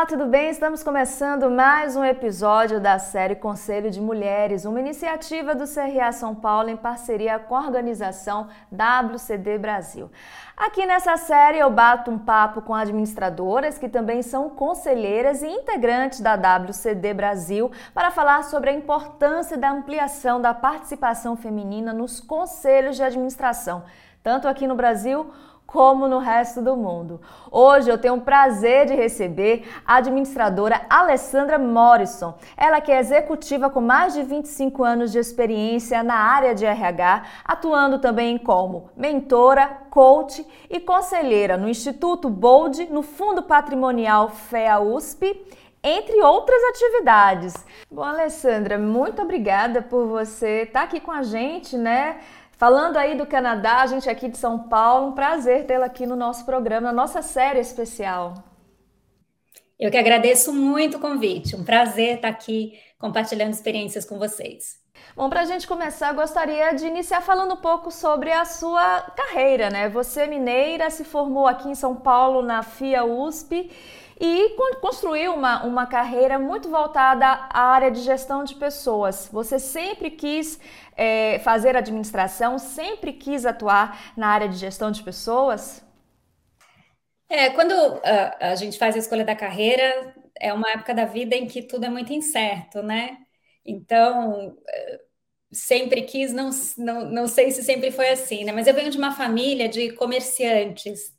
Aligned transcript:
Olá, 0.00 0.06
tudo 0.06 0.24
bem? 0.24 0.48
Estamos 0.48 0.82
começando 0.82 1.50
mais 1.50 1.94
um 1.94 2.02
episódio 2.02 2.80
da 2.80 2.98
série 2.98 3.34
Conselho 3.34 3.90
de 3.90 4.00
Mulheres, 4.00 4.64
uma 4.64 4.80
iniciativa 4.80 5.54
do 5.54 5.66
CRA 5.66 6.10
São 6.10 6.34
Paulo 6.34 6.70
em 6.70 6.76
parceria 6.76 7.38
com 7.38 7.54
a 7.54 7.60
organização 7.60 8.48
WCD 8.72 9.58
Brasil. 9.58 10.10
Aqui 10.56 10.86
nessa 10.86 11.18
série 11.18 11.58
eu 11.58 11.70
bato 11.70 12.10
um 12.10 12.18
papo 12.18 12.62
com 12.62 12.74
administradoras 12.74 13.76
que 13.76 13.90
também 13.90 14.22
são 14.22 14.48
conselheiras 14.48 15.42
e 15.42 15.46
integrantes 15.46 16.22
da 16.22 16.34
WCD 16.34 17.12
Brasil 17.12 17.70
para 17.92 18.10
falar 18.10 18.44
sobre 18.44 18.70
a 18.70 18.72
importância 18.72 19.58
da 19.58 19.70
ampliação 19.70 20.40
da 20.40 20.54
participação 20.54 21.36
feminina 21.36 21.92
nos 21.92 22.20
conselhos 22.20 22.96
de 22.96 23.02
administração, 23.02 23.84
tanto 24.22 24.48
aqui 24.48 24.66
no 24.66 24.74
Brasil 24.74 25.30
como 25.72 26.08
no 26.08 26.18
resto 26.18 26.60
do 26.60 26.76
mundo. 26.76 27.20
Hoje 27.48 27.88
eu 27.88 27.96
tenho 27.96 28.14
o 28.14 28.20
prazer 28.20 28.86
de 28.86 28.94
receber 28.94 29.68
a 29.86 29.96
administradora 29.96 30.82
Alessandra 30.90 31.58
Morrison. 31.60 32.34
Ela 32.56 32.80
que 32.80 32.90
é 32.90 32.98
executiva 32.98 33.70
com 33.70 33.80
mais 33.80 34.14
de 34.14 34.22
25 34.22 34.82
anos 34.82 35.12
de 35.12 35.18
experiência 35.18 36.02
na 36.02 36.16
área 36.16 36.56
de 36.56 36.66
RH, 36.66 37.22
atuando 37.44 38.00
também 38.00 38.36
como 38.36 38.90
mentora, 38.96 39.68
coach 39.90 40.44
e 40.68 40.80
conselheira 40.80 41.56
no 41.56 41.68
Instituto 41.68 42.28
Bold, 42.28 42.90
no 42.90 43.02
Fundo 43.02 43.44
Patrimonial 43.44 44.28
FEA 44.28 44.80
USP 44.80 45.40
entre 45.82 46.20
outras 46.20 46.62
atividades. 46.64 47.54
Bom, 47.90 48.02
Alessandra, 48.02 48.76
muito 48.76 49.22
obrigada 49.22 49.80
por 49.80 50.06
você 50.06 50.64
estar 50.64 50.82
aqui 50.82 51.00
com 51.00 51.10
a 51.10 51.22
gente, 51.22 51.76
né? 51.76 52.20
Falando 52.60 52.98
aí 52.98 53.16
do 53.16 53.24
Canadá, 53.24 53.80
a 53.80 53.86
gente 53.86 54.10
aqui 54.10 54.28
de 54.28 54.36
São 54.36 54.68
Paulo, 54.68 55.08
um 55.08 55.12
prazer 55.12 55.64
tê-la 55.64 55.86
aqui 55.86 56.04
no 56.04 56.14
nosso 56.14 56.44
programa, 56.44 56.88
na 56.88 56.92
nossa 56.92 57.22
série 57.22 57.58
especial. 57.58 58.34
Eu 59.78 59.90
que 59.90 59.96
agradeço 59.96 60.52
muito 60.52 60.98
o 60.98 61.00
convite, 61.00 61.56
um 61.56 61.64
prazer 61.64 62.16
estar 62.16 62.28
aqui 62.28 62.78
compartilhando 62.98 63.54
experiências 63.54 64.04
com 64.04 64.18
vocês. 64.18 64.78
Bom, 65.16 65.30
para 65.30 65.40
a 65.40 65.44
gente 65.46 65.66
começar, 65.66 66.12
gostaria 66.12 66.72
de 66.72 66.84
iniciar 66.84 67.22
falando 67.22 67.54
um 67.54 67.62
pouco 67.62 67.90
sobre 67.90 68.30
a 68.30 68.44
sua 68.44 69.00
carreira, 69.16 69.70
né? 69.70 69.88
Você, 69.88 70.26
mineira, 70.26 70.90
se 70.90 71.02
formou 71.02 71.46
aqui 71.46 71.66
em 71.66 71.74
São 71.74 71.96
Paulo 71.96 72.42
na 72.42 72.62
FIA 72.62 73.06
USP 73.06 73.70
e 74.20 74.50
construiu 74.80 75.34
uma, 75.34 75.64
uma 75.64 75.86
carreira 75.86 76.38
muito 76.38 76.68
voltada 76.68 77.26
à 77.26 77.60
área 77.72 77.90
de 77.90 78.02
gestão 78.02 78.44
de 78.44 78.54
pessoas. 78.54 79.28
Você 79.32 79.58
sempre 79.58 80.10
quis 80.10 80.60
é, 80.96 81.38
fazer 81.40 81.74
administração, 81.76 82.58
sempre 82.58 83.14
quis 83.14 83.46
atuar 83.46 84.12
na 84.16 84.28
área 84.28 84.48
de 84.48 84.56
gestão 84.56 84.90
de 84.90 85.02
pessoas? 85.02 85.82
É, 87.28 87.50
quando 87.50 87.72
a, 88.04 88.50
a 88.52 88.54
gente 88.56 88.76
faz 88.78 88.94
a 88.96 88.98
escolha 88.98 89.24
da 89.24 89.36
carreira, 89.36 90.14
é 90.38 90.52
uma 90.52 90.70
época 90.70 90.94
da 90.94 91.04
vida 91.04 91.36
em 91.36 91.46
que 91.46 91.62
tudo 91.62 91.84
é 91.86 91.88
muito 91.90 92.12
incerto, 92.12 92.82
né? 92.82 93.18
Então, 93.64 94.56
é, 94.68 95.00
sempre 95.52 96.02
quis, 96.04 96.32
não, 96.32 96.50
não, 96.78 97.06
não 97.10 97.28
sei 97.28 97.50
se 97.52 97.62
sempre 97.64 97.90
foi 97.92 98.10
assim, 98.10 98.44
né? 98.44 98.52
Mas 98.52 98.66
eu 98.66 98.74
venho 98.74 98.90
de 98.90 98.98
uma 98.98 99.12
família 99.14 99.68
de 99.68 99.92
comerciantes. 99.94 101.14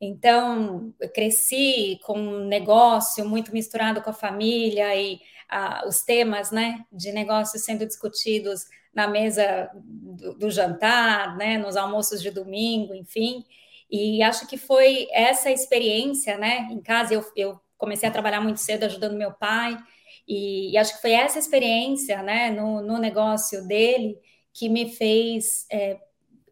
Então, 0.00 0.94
eu 0.98 1.10
cresci 1.10 2.00
com 2.04 2.18
um 2.18 2.46
negócio 2.46 3.28
muito 3.28 3.52
misturado 3.52 4.00
com 4.00 4.10
a 4.10 4.14
família 4.14 4.94
e 4.96 5.20
a, 5.48 5.86
os 5.86 6.02
temas 6.02 6.50
né, 6.50 6.84
de 6.90 7.12
negócios 7.12 7.62
sendo 7.62 7.84
discutidos 7.86 8.64
na 8.94 9.06
mesa 9.06 9.70
do, 9.74 10.34
do, 10.34 10.50
jantar, 10.50 11.36
né, 11.36 11.58
nos 11.58 11.76
almoços 11.76 12.22
de 12.22 12.30
domingo, 12.30 12.94
enfim. 12.94 13.44
E 13.90 14.22
acho 14.22 14.46
que 14.46 14.56
foi 14.56 15.06
essa 15.12 15.50
experiência, 15.50 16.38
né, 16.38 16.68
em 16.70 16.80
casa. 16.80 17.12
Eu, 17.14 17.24
eu 17.36 17.60
comecei 17.76 18.08
a 18.08 18.12
trabalhar 18.12 18.40
muito 18.40 18.60
cedo 18.60 18.84
ajudando 18.84 19.16
meu 19.16 19.32
pai, 19.32 19.76
e, 20.26 20.72
e 20.72 20.76
acho 20.78 20.94
que 20.94 21.02
foi 21.02 21.12
essa 21.12 21.38
experiência, 21.38 22.22
né, 22.22 22.50
no, 22.50 22.80
no 22.80 22.98
negócio 22.98 23.66
dele 23.66 24.16
que 24.52 24.68
me 24.68 24.90
fez 24.90 25.66
é, 25.70 25.98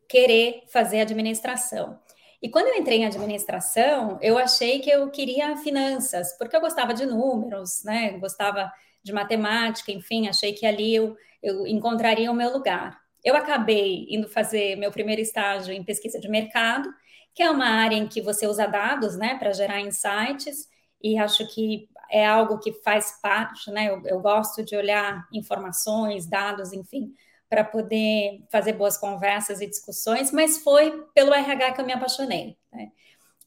querer 0.09 0.65
fazer 0.73 1.01
administração. 1.01 1.99
E 2.41 2.49
quando 2.49 2.69
eu 2.69 2.75
entrei 2.77 2.99
em 2.99 3.07
administração, 3.07 4.19
eu 4.23 4.39
achei 4.39 4.79
que 4.81 4.91
eu 4.91 5.11
queria 5.11 5.57
finanças, 5.57 6.37
porque 6.39 6.57
eu 6.57 6.61
gostava 6.61 6.95
de 6.95 7.05
números, 7.05 7.83
né? 7.85 8.13
Gostava 8.19 8.73
de 9.03 9.13
matemática, 9.13 9.91
enfim, 9.91 10.29
achei 10.29 10.53
que 10.53 10.65
ali 10.65 10.95
eu, 10.95 11.17
eu 11.43 11.67
encontraria 11.67 12.31
o 12.31 12.35
meu 12.35 12.53
lugar. 12.53 12.99
Eu 13.25 13.35
acabei 13.37 14.07
indo 14.09 14.29
fazer 14.29 14.77
meu 14.77 14.93
primeiro 14.93 15.21
estágio 15.21 15.73
em 15.73 15.83
pesquisa 15.83 16.21
de 16.21 16.29
mercado, 16.29 16.89
que 17.35 17.43
é 17.43 17.51
uma 17.51 17.67
área 17.67 17.97
em 17.97 18.07
que 18.07 18.21
você 18.21 18.47
usa 18.47 18.67
dados, 18.67 19.17
né, 19.17 19.37
para 19.39 19.53
gerar 19.53 19.81
insights, 19.81 20.69
e 21.03 21.19
acho 21.19 21.47
que 21.53 21.89
é 22.11 22.27
algo 22.27 22.59
que 22.59 22.73
faz 22.83 23.21
parte, 23.21 23.71
né? 23.71 23.89
Eu, 23.89 24.03
eu 24.07 24.21
gosto 24.21 24.65
de 24.65 24.77
olhar 24.77 25.27
informações, 25.33 26.27
dados, 26.29 26.73
enfim, 26.73 27.13
para 27.49 27.65
poder 27.65 28.45
fazer 28.51 28.75
boas 28.75 28.97
conversas 28.99 29.61
e 29.61 29.67
discussões, 29.67 30.31
mas 30.31 30.59
foi 30.59 31.07
pelo 31.15 31.33
RH 31.33 31.73
que 31.73 31.81
eu 31.81 31.87
me 31.87 31.93
apaixonei. 31.93 32.59
Né? 32.73 32.91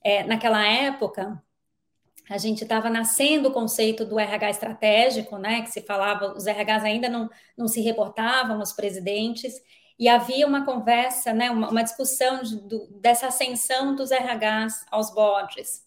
É, 0.03 0.23
naquela 0.23 0.65
época, 0.65 1.41
a 2.29 2.37
gente 2.37 2.63
estava 2.63 2.89
nascendo 2.89 3.49
o 3.49 3.51
conceito 3.51 4.05
do 4.05 4.19
RH 4.19 4.49
estratégico, 4.49 5.37
né? 5.37 5.61
Que 5.61 5.69
se 5.69 5.81
falava, 5.81 6.33
os 6.33 6.45
RHs 6.45 6.83
ainda 6.83 7.09
não, 7.09 7.29
não 7.57 7.67
se 7.67 7.81
reportavam 7.81 8.59
aos 8.59 8.71
presidentes, 8.71 9.53
e 10.01 10.09
havia 10.09 10.47
uma 10.47 10.65
conversa, 10.65 11.31
né, 11.31 11.51
uma, 11.51 11.69
uma 11.69 11.83
discussão 11.83 12.41
de, 12.41 12.57
do, 12.61 12.87
dessa 12.99 13.27
ascensão 13.27 13.95
dos 13.95 14.09
RHs 14.09 14.83
aos 14.89 15.13
boards. 15.13 15.85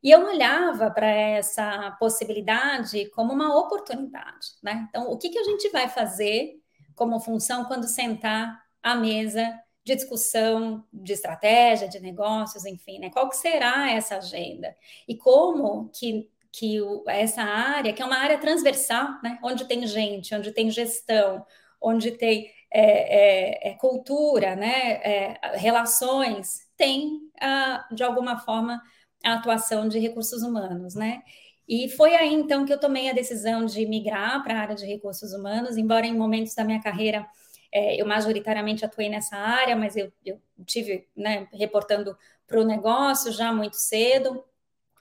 E 0.00 0.10
eu 0.10 0.24
olhava 0.24 0.88
para 0.88 1.08
essa 1.08 1.96
possibilidade 1.98 3.10
como 3.10 3.32
uma 3.32 3.58
oportunidade, 3.58 4.54
né? 4.62 4.86
Então, 4.88 5.10
o 5.10 5.18
que, 5.18 5.30
que 5.30 5.38
a 5.38 5.42
gente 5.42 5.68
vai 5.70 5.88
fazer 5.88 6.59
como 7.00 7.18
função 7.18 7.64
quando 7.64 7.88
sentar 7.88 8.62
à 8.82 8.94
mesa 8.94 9.58
de 9.82 9.96
discussão 9.96 10.84
de 10.92 11.14
estratégia, 11.14 11.88
de 11.88 11.98
negócios, 11.98 12.66
enfim, 12.66 12.98
né? 12.98 13.08
Qual 13.08 13.26
que 13.30 13.38
será 13.38 13.90
essa 13.90 14.18
agenda? 14.18 14.76
E 15.08 15.16
como 15.16 15.88
que, 15.94 16.28
que 16.52 16.78
o, 16.82 17.02
essa 17.08 17.40
área, 17.40 17.94
que 17.94 18.02
é 18.02 18.04
uma 18.04 18.18
área 18.18 18.36
transversal, 18.36 19.18
né? 19.22 19.38
Onde 19.42 19.64
tem 19.64 19.86
gente, 19.86 20.34
onde 20.34 20.52
tem 20.52 20.70
gestão, 20.70 21.42
onde 21.80 22.10
tem 22.10 22.50
é, 22.70 23.68
é, 23.68 23.70
é 23.70 23.74
cultura, 23.76 24.54
né? 24.54 25.00
É, 25.02 25.56
relações, 25.56 26.68
tem, 26.76 27.18
ah, 27.40 27.88
de 27.90 28.02
alguma 28.02 28.38
forma, 28.40 28.78
a 29.24 29.32
atuação 29.32 29.88
de 29.88 29.98
recursos 29.98 30.42
humanos, 30.42 30.94
né? 30.94 31.22
E 31.70 31.88
foi 31.88 32.16
aí 32.16 32.34
então 32.34 32.66
que 32.66 32.72
eu 32.72 32.80
tomei 32.80 33.08
a 33.08 33.12
decisão 33.12 33.64
de 33.64 33.86
migrar 33.86 34.42
para 34.42 34.54
a 34.54 34.60
área 34.60 34.74
de 34.74 34.84
recursos 34.84 35.32
humanos, 35.32 35.76
embora 35.76 36.04
em 36.04 36.12
momentos 36.12 36.52
da 36.52 36.64
minha 36.64 36.82
carreira 36.82 37.24
é, 37.72 37.94
eu 38.00 38.04
majoritariamente 38.04 38.84
atuei 38.84 39.08
nessa 39.08 39.36
área, 39.36 39.76
mas 39.76 39.96
eu, 39.96 40.12
eu 40.26 40.40
tive, 40.66 41.06
né, 41.16 41.46
reportando 41.52 42.16
para 42.44 42.60
o 42.60 42.64
negócio 42.64 43.30
já 43.30 43.52
muito 43.52 43.76
cedo, 43.76 44.44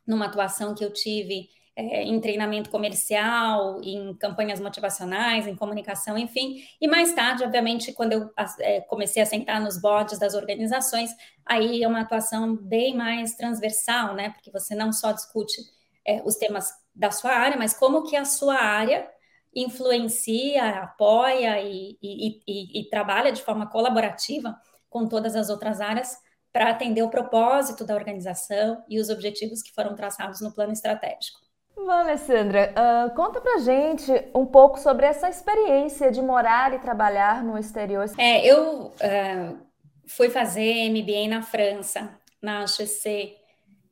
numa 0.06 0.28
atuação 0.28 0.75
que 0.75 0.85
eu 0.85 0.94
tive 0.94 1.50
é, 1.75 2.03
em 2.03 2.22
treinamento 2.22 2.69
comercial, 2.69 3.81
em 3.81 4.13
campanhas 4.13 4.59
motivacionais, 4.59 5.47
em 5.47 5.56
comunicação, 5.56 6.19
enfim. 6.19 6.63
E 6.80 6.88
mais 6.88 7.16
tarde, 7.16 7.44
obviamente, 7.44 7.94
quando 7.94 8.13
eu 8.13 8.30
é, 8.59 8.81
comecei 8.81 9.24
a 9.24 9.25
sentar 9.25 9.59
nos 9.59 9.81
boards 9.81 10.19
das 10.19 10.36
organizações, 10.36 11.09
aí 11.44 11.81
é 11.81 11.88
uma 11.88 12.01
atuação 12.01 12.56
bem 12.56 12.96
mais 12.96 13.34
transversal, 13.34 14.13
né? 14.13 14.30
Porque 14.30 14.51
você 14.51 14.75
não 14.75 14.94
só 14.94 15.12
discute 15.12 15.79
é, 16.06 16.22
os 16.24 16.36
temas 16.36 16.70
da 16.94 17.12
sua 17.12 17.32
área, 17.32 17.58
mas 17.58 17.74
como 17.74 18.04
que 18.04 18.16
a 18.16 18.26
sua 18.26 18.56
área 18.56 19.10
influencia, 19.56 20.82
apoia 20.82 21.60
e, 21.62 21.98
e, 22.02 22.42
e, 22.48 22.82
e 22.82 22.90
trabalha 22.90 23.32
de 23.32 23.42
forma 23.42 23.69
colaborativa 23.69 24.56
com 24.90 25.07
todas 25.07 25.36
as 25.36 25.50
outras 25.50 25.81
áreas 25.81 26.18
para 26.51 26.69
atender 26.69 27.04
o 27.04 27.10
propósito 27.10 27.86
da 27.86 27.96
organização 27.96 28.84
e 28.88 29.00
os 29.00 29.10
objetivos 29.10 29.62
que 29.62 29.74
foram 29.74 29.96
traçados 29.96 30.42
no 30.42 30.54
plano 30.54 30.74
estratégico. 30.74 31.40
Bom, 31.75 31.90
Alessandra, 31.92 32.74
uh, 32.74 33.16
conta 33.16 33.40
pra 33.40 33.60
gente 33.60 34.12
um 34.36 34.46
pouco 34.46 34.80
sobre 34.80 35.06
essa 35.06 35.30
experiência 35.30 36.12
de 36.12 36.22
morar 36.22 36.74
e 36.74 36.80
trabalhar 36.80 37.44
no 37.44 37.57
exterior. 37.57 38.06
É, 38.18 38.46
eu 38.46 38.88
uh, 38.88 39.60
fui 40.06 40.30
fazer 40.30 40.90
MBA 40.90 41.30
na 41.30 41.42
França, 41.42 42.10
na 42.42 42.66
HEC, 42.66 43.38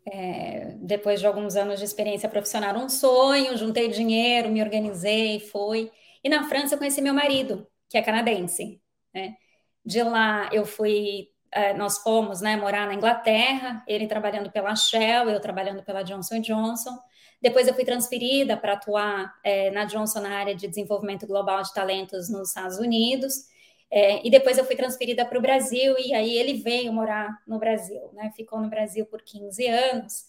é, 0.09 0.75
depois 0.77 1.19
de 1.19 1.27
alguns 1.27 1.57
anos 1.57 1.80
de 1.80 1.86
experiência 1.86 2.30
profissional, 2.30 2.75
um 2.77 2.88
sonho, 2.88 3.57
juntei 3.57 3.89
dinheiro, 3.89 4.50
me 4.50 4.62
organizei, 4.62 5.39
fui. 5.39 5.92
E 6.24 6.30
na 6.30 6.48
França 6.48 6.75
eu 6.75 6.77
conheci 6.77 7.01
meu 7.01 7.13
marido, 7.13 7.68
que 7.89 7.98
é 7.98 8.01
canadense. 8.01 8.81
Né? 9.13 9.36
De 9.86 10.01
lá 10.01 10.50
eu 10.54 10.65
fui, 10.65 11.27
é, 11.51 11.74
nós 11.74 11.98
fomos 11.98 12.39
né, 12.39 12.56
morar 12.56 12.88
na 12.88 12.94
Inglaterra, 12.94 13.83
ele 13.86 14.07
trabalhando 14.07 14.50
pela 14.50 14.75
Shell, 14.75 15.30
eu 15.30 15.42
trabalhando 15.42 15.83
pela 15.83 16.04
Johnson 16.04 16.39
Johnson. 16.39 16.98
Depois 17.42 17.68
eu 17.68 17.74
fui 17.74 17.83
transferida 17.83 18.56
para 18.56 18.74
atuar 18.74 19.33
é, 19.44 19.69
na 19.71 19.83
Johnson 19.83 20.21
na 20.21 20.38
área 20.38 20.56
de 20.56 20.68
desenvolvimento 20.68 21.27
global 21.27 21.62
de 21.62 21.74
talentos 21.74 22.30
nos 22.30 22.50
Estados 22.50 22.77
Unidos. 22.77 23.50
É, 23.89 24.25
e 24.25 24.30
depois 24.30 24.57
eu 24.57 24.66
fui 24.66 24.75
transferida 24.75 25.25
para 25.25 25.38
o 25.38 25.42
Brasil, 25.42 25.95
e 25.98 26.13
aí 26.13 26.38
ele 26.38 26.56
veio 26.62 26.92
morar 26.92 27.42
no 27.48 27.57
Brasil, 27.60 28.12
né? 28.13 28.31
Ficou 28.36 28.60
no 28.60 28.69
Brasil 28.69 29.06
por 29.06 29.22
15 29.22 29.66
anos. 29.68 30.28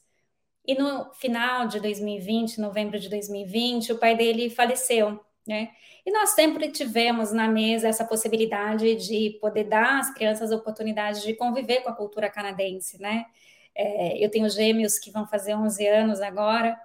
e 0.66 0.74
no 0.74 1.12
final 1.14 1.66
de 1.68 1.80
2020, 1.80 2.60
novembro 2.60 2.98
de 3.00 3.08
2020, 3.08 3.92
o 3.92 3.98
pai 3.98 4.16
dele 4.16 4.50
faleceu, 4.50 5.20
né? 5.46 5.70
E 6.06 6.12
nós 6.12 6.30
sempre 6.30 6.70
tivemos 6.70 7.32
na 7.32 7.48
mesa 7.48 7.88
essa 7.88 8.04
possibilidade 8.04 8.96
de 8.96 9.38
poder 9.40 9.64
dar 9.64 10.00
às 10.00 10.12
crianças 10.14 10.52
a 10.52 10.56
oportunidade 10.56 11.22
de 11.22 11.34
conviver 11.34 11.82
com 11.82 11.90
a 11.90 11.96
cultura 11.96 12.30
canadense, 12.30 13.00
né? 13.00 13.26
É, 13.74 14.24
eu 14.24 14.30
tenho 14.30 14.48
gêmeos 14.50 14.98
que 14.98 15.10
vão 15.10 15.26
fazer 15.26 15.54
11 15.54 15.86
anos 15.86 16.20
agora, 16.20 16.78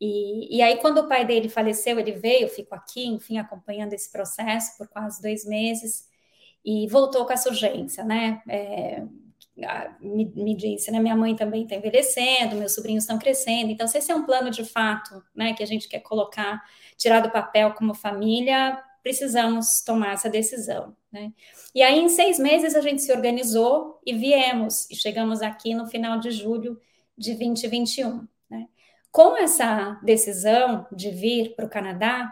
e, 0.00 0.58
e, 0.58 0.62
aí, 0.62 0.78
quando 0.78 0.98
o 0.98 1.08
pai 1.08 1.24
dele 1.24 1.48
faleceu, 1.48 1.98
ele 1.98 2.12
veio, 2.12 2.42
eu 2.42 2.48
fico 2.48 2.74
aqui, 2.74 3.06
enfim, 3.06 3.38
acompanhando 3.38 3.94
esse 3.94 4.10
processo 4.12 4.76
por 4.76 4.88
quase 4.88 5.22
dois 5.22 5.44
meses, 5.46 6.06
e 6.66 6.88
voltou 6.88 7.24
com 7.24 7.32
essa 7.32 7.48
urgência, 7.48 8.02
né? 8.02 8.42
É, 8.48 9.04
me, 10.00 10.24
me, 10.34 10.54
disse, 10.56 10.90
né? 10.90 10.98
Minha 10.98 11.14
mãe 11.14 11.36
também 11.36 11.62
está 11.62 11.76
envelhecendo, 11.76 12.56
meus 12.56 12.74
sobrinhos 12.74 13.04
estão 13.04 13.18
crescendo, 13.18 13.70
então, 13.70 13.86
se 13.86 13.98
esse 13.98 14.10
é 14.10 14.14
um 14.14 14.26
plano 14.26 14.50
de 14.50 14.64
fato, 14.64 15.22
né, 15.34 15.54
que 15.54 15.62
a 15.62 15.66
gente 15.66 15.88
quer 15.88 16.00
colocar, 16.00 16.62
tirar 16.98 17.20
do 17.20 17.30
papel 17.30 17.72
como 17.74 17.94
família, 17.94 18.82
precisamos 19.02 19.82
tomar 19.82 20.14
essa 20.14 20.28
decisão, 20.28 20.94
né? 21.12 21.32
E 21.72 21.82
aí, 21.82 21.98
em 22.00 22.08
seis 22.08 22.38
meses, 22.38 22.74
a 22.74 22.80
gente 22.80 23.00
se 23.00 23.12
organizou 23.12 24.00
e 24.04 24.12
viemos, 24.12 24.90
e 24.90 24.96
chegamos 24.96 25.42
aqui 25.42 25.72
no 25.72 25.86
final 25.86 26.18
de 26.18 26.32
julho 26.32 26.80
de 27.16 27.34
2021. 27.34 28.26
Com 29.12 29.34
essa 29.34 29.98
decisão 30.02 30.86
de 30.92 31.10
vir 31.10 31.54
para 31.54 31.64
o 31.64 31.70
Canadá, 31.70 32.30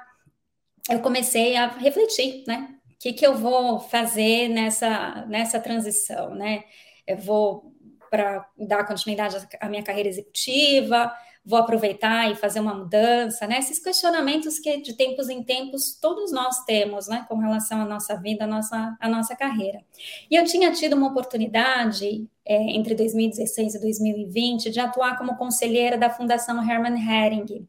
eu 0.90 1.00
comecei 1.00 1.56
a 1.56 1.68
refletir, 1.68 2.44
né? 2.46 2.74
Que, 3.04 3.12
que 3.12 3.26
eu 3.26 3.36
vou 3.36 3.80
fazer 3.80 4.48
nessa, 4.48 5.26
nessa 5.28 5.60
transição, 5.60 6.34
né? 6.34 6.64
Eu 7.06 7.18
vou 7.18 7.70
para 8.10 8.48
dar 8.56 8.86
continuidade 8.86 9.36
à 9.60 9.68
minha 9.68 9.82
carreira 9.82 10.08
executiva, 10.08 11.12
vou 11.44 11.58
aproveitar 11.58 12.32
e 12.32 12.34
fazer 12.34 12.60
uma 12.60 12.72
mudança, 12.72 13.46
né? 13.46 13.58
Esses 13.58 13.78
questionamentos 13.78 14.58
que 14.58 14.78
de 14.78 14.94
tempos 14.94 15.28
em 15.28 15.42
tempos 15.42 15.98
todos 16.00 16.32
nós 16.32 16.64
temos, 16.64 17.06
né, 17.06 17.26
com 17.28 17.36
relação 17.36 17.82
à 17.82 17.84
nossa 17.84 18.16
vida, 18.16 18.44
à 18.44 18.46
nossa, 18.46 18.96
à 18.98 19.06
nossa 19.06 19.36
carreira. 19.36 19.84
E 20.30 20.34
eu 20.34 20.44
tinha 20.46 20.72
tido 20.72 20.94
uma 20.94 21.08
oportunidade 21.08 22.26
é, 22.42 22.56
entre 22.74 22.94
2016 22.94 23.74
e 23.74 23.80
2020 23.82 24.70
de 24.70 24.80
atuar 24.80 25.18
como 25.18 25.36
conselheira 25.36 25.98
da 25.98 26.08
Fundação 26.08 26.58
Hermann 26.58 26.96
Hering, 26.96 27.68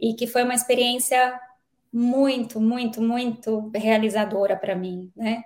e 0.00 0.14
que 0.14 0.26
foi 0.26 0.42
uma 0.42 0.54
experiência 0.54 1.40
muito, 1.92 2.60
muito, 2.60 3.00
muito 3.00 3.70
realizadora 3.74 4.56
para 4.56 4.74
mim, 4.74 5.10
né? 5.16 5.42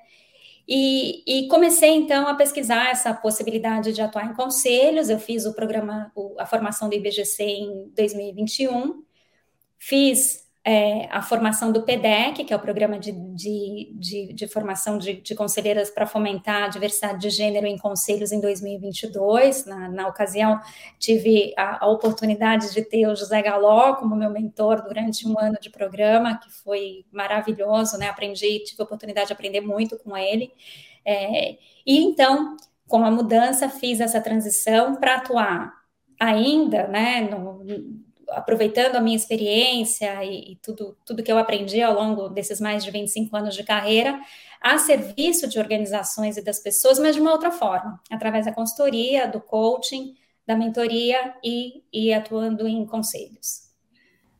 E, 0.66 1.22
e, 1.26 1.48
comecei 1.48 1.90
então 1.90 2.26
a 2.28 2.34
pesquisar 2.34 2.90
essa 2.90 3.12
possibilidade 3.12 3.92
de 3.92 4.00
atuar 4.00 4.26
em 4.30 4.34
conselhos. 4.34 5.10
Eu 5.10 5.18
fiz 5.18 5.44
o 5.44 5.54
programa, 5.54 6.12
a 6.38 6.46
formação 6.46 6.88
do 6.88 6.94
IBGC 6.94 7.42
em 7.42 7.88
2021, 7.96 9.02
fiz 9.78 10.41
é, 10.64 11.08
a 11.10 11.20
formação 11.20 11.72
do 11.72 11.82
PEDEC, 11.82 12.44
que 12.44 12.52
é 12.52 12.56
o 12.56 12.60
programa 12.60 12.96
de, 12.96 13.10
de, 13.10 13.92
de, 13.94 14.32
de 14.32 14.46
formação 14.46 14.96
de, 14.96 15.14
de 15.14 15.34
conselheiras 15.34 15.90
para 15.90 16.06
fomentar 16.06 16.62
a 16.62 16.68
diversidade 16.68 17.18
de 17.18 17.30
gênero 17.30 17.66
em 17.66 17.76
conselhos 17.76 18.30
em 18.30 18.40
2022. 18.40 19.66
Na, 19.66 19.88
na 19.88 20.06
ocasião, 20.06 20.60
tive 21.00 21.52
a, 21.56 21.84
a, 21.84 21.88
oportunidade 21.88 22.72
de 22.72 22.80
ter 22.82 23.08
o 23.08 23.16
José 23.16 23.42
Galó 23.42 23.96
como 23.96 24.14
meu 24.14 24.30
mentor 24.30 24.82
durante 24.82 25.26
um 25.26 25.36
ano 25.36 25.58
de 25.60 25.68
programa, 25.68 26.38
que 26.38 26.50
foi 26.50 27.04
maravilhoso, 27.10 27.98
né? 27.98 28.08
Aprendi, 28.08 28.60
tive 28.60 28.82
a 28.82 28.84
oportunidade 28.84 29.28
de 29.28 29.32
aprender 29.32 29.60
muito 29.60 29.98
com 29.98 30.16
ele. 30.16 30.52
É, 31.04 31.58
e 31.84 31.98
então, 31.98 32.56
com 32.86 33.04
a 33.04 33.10
mudança, 33.10 33.68
fiz 33.68 34.00
essa 34.00 34.20
transição 34.20 34.94
para 34.94 35.16
atuar 35.16 35.72
ainda, 36.20 36.86
né, 36.86 37.22
no, 37.22 37.64
aproveitando 38.32 38.96
a 38.96 39.00
minha 39.00 39.16
experiência 39.16 40.24
e, 40.24 40.52
e, 40.52 40.56
tudo, 40.56 40.96
tudo 41.04 41.22
que 41.22 41.30
eu 41.30 41.38
aprendi 41.38 41.80
ao 41.82 41.94
longo 41.94 42.28
desses 42.28 42.60
mais 42.60 42.84
de 42.84 42.90
25 42.90 43.36
anos 43.36 43.54
de 43.54 43.64
carreira, 43.64 44.20
a 44.60 44.78
serviço 44.78 45.48
de 45.48 45.58
organizações 45.58 46.36
e 46.36 46.42
das 46.42 46.58
pessoas, 46.60 46.98
mas 46.98 47.14
de 47.14 47.20
uma 47.20 47.32
outra 47.32 47.50
forma, 47.50 48.00
através 48.10 48.46
da 48.46 48.52
consultoria, 48.52 49.26
do 49.26 49.40
coaching, 49.40 50.14
da 50.46 50.56
mentoria 50.56 51.34
e, 51.42 51.82
e 51.92 52.12
atuando 52.12 52.66
em 52.66 52.84
conselhos. 52.86 53.70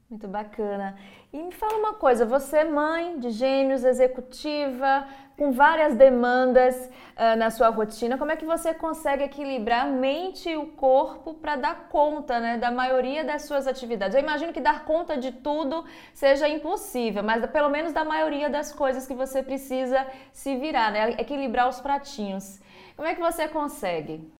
Muito 0.08 0.28
bacana. 0.28 0.96
E 1.32 1.42
me 1.42 1.50
fala 1.50 1.78
uma 1.78 1.94
coisa, 1.94 2.26
você 2.26 2.58
é 2.58 2.64
mãe 2.64 3.18
de 3.18 3.30
gêmeos, 3.30 3.84
executiva, 3.84 5.08
com 5.34 5.50
várias 5.50 5.96
demandas 5.96 6.90
uh, 7.16 7.36
na 7.38 7.50
sua 7.50 7.70
rotina, 7.70 8.18
como 8.18 8.30
é 8.30 8.36
que 8.36 8.44
você 8.44 8.74
consegue 8.74 9.24
equilibrar 9.24 9.86
a 9.86 9.88
mente 9.88 10.50
e 10.50 10.56
o 10.58 10.66
corpo 10.66 11.32
para 11.32 11.56
dar 11.56 11.88
conta 11.88 12.38
né, 12.38 12.58
da 12.58 12.70
maioria 12.70 13.24
das 13.24 13.46
suas 13.46 13.66
atividades? 13.66 14.14
Eu 14.14 14.20
imagino 14.20 14.52
que 14.52 14.60
dar 14.60 14.84
conta 14.84 15.16
de 15.16 15.32
tudo 15.32 15.86
seja 16.12 16.46
impossível, 16.46 17.22
mas 17.22 17.46
pelo 17.46 17.70
menos 17.70 17.94
da 17.94 18.04
maioria 18.04 18.50
das 18.50 18.70
coisas 18.70 19.06
que 19.06 19.14
você 19.14 19.42
precisa 19.42 20.06
se 20.34 20.54
virar, 20.56 20.92
né? 20.92 21.12
Equilibrar 21.12 21.66
os 21.66 21.80
pratinhos. 21.80 22.60
Como 22.94 23.08
é 23.08 23.14
que 23.14 23.20
você 23.22 23.48
consegue? 23.48 24.30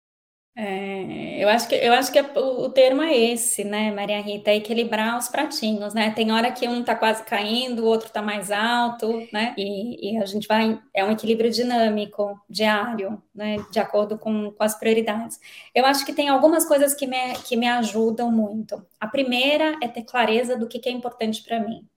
É, 0.55 1.43
eu 1.43 1.49
acho 1.49 1.67
que 1.67 1.75
eu 1.75 1.95
acho 1.95 2.13
que 2.13 2.19
é, 2.19 2.23
o, 2.39 2.69
termo 2.69 3.01
é 3.03 3.17
esse, 3.17 3.65
né, 3.65 3.91
Maria 3.91 4.21
Rita, 4.21 4.51
é 4.51 4.57
equilibrar 4.57 5.19
os 5.19 5.27
pratinhos, 5.29 5.95
né? 5.95 6.11
Tem 6.11 6.31
hora 6.31 6.53
que 6.53 6.69
um 6.69 6.85
tá 6.85 6.95
quase 6.95 7.25
caindo, 7.25 7.83
o 7.83 7.87
outro 7.87 8.11
tá 8.11 8.21
mais 8.21 8.51
alto, 8.51 9.27
né? 9.33 9.55
E, 9.57 10.13
e 10.13 10.19
a 10.19 10.27
gente 10.27 10.47
vai, 10.47 10.79
é 10.93 11.03
um 11.03 11.11
equilíbrio 11.11 11.51
dinâmico, 11.51 12.39
diário, 12.51 13.23
né? 13.35 13.57
De 13.71 13.81
acordo 13.81 14.19
com, 14.19 14.53
com 14.53 14.63
as 14.63 14.79
prioridades. 14.79 15.41
Eu 15.75 15.87
acho 15.87 16.05
que 16.05 16.13
tem 16.13 16.29
algumas 16.29 16.67
coisas 16.67 16.93
que 16.95 17.07
me, 17.07 17.35
que 17.45 17.57
me 17.57 17.67
ajudam 17.67 18.31
muito. 18.31 18.85
A 19.01 19.07
primeira 19.09 19.79
é 19.83 19.89
ter 19.89 20.03
clareza 20.05 20.55
do 20.57 20.69
que, 20.69 20.79
que 20.79 20.89
é 20.89 20.93
importante 20.93 21.43
para 21.43 21.61
mim. 21.61 21.89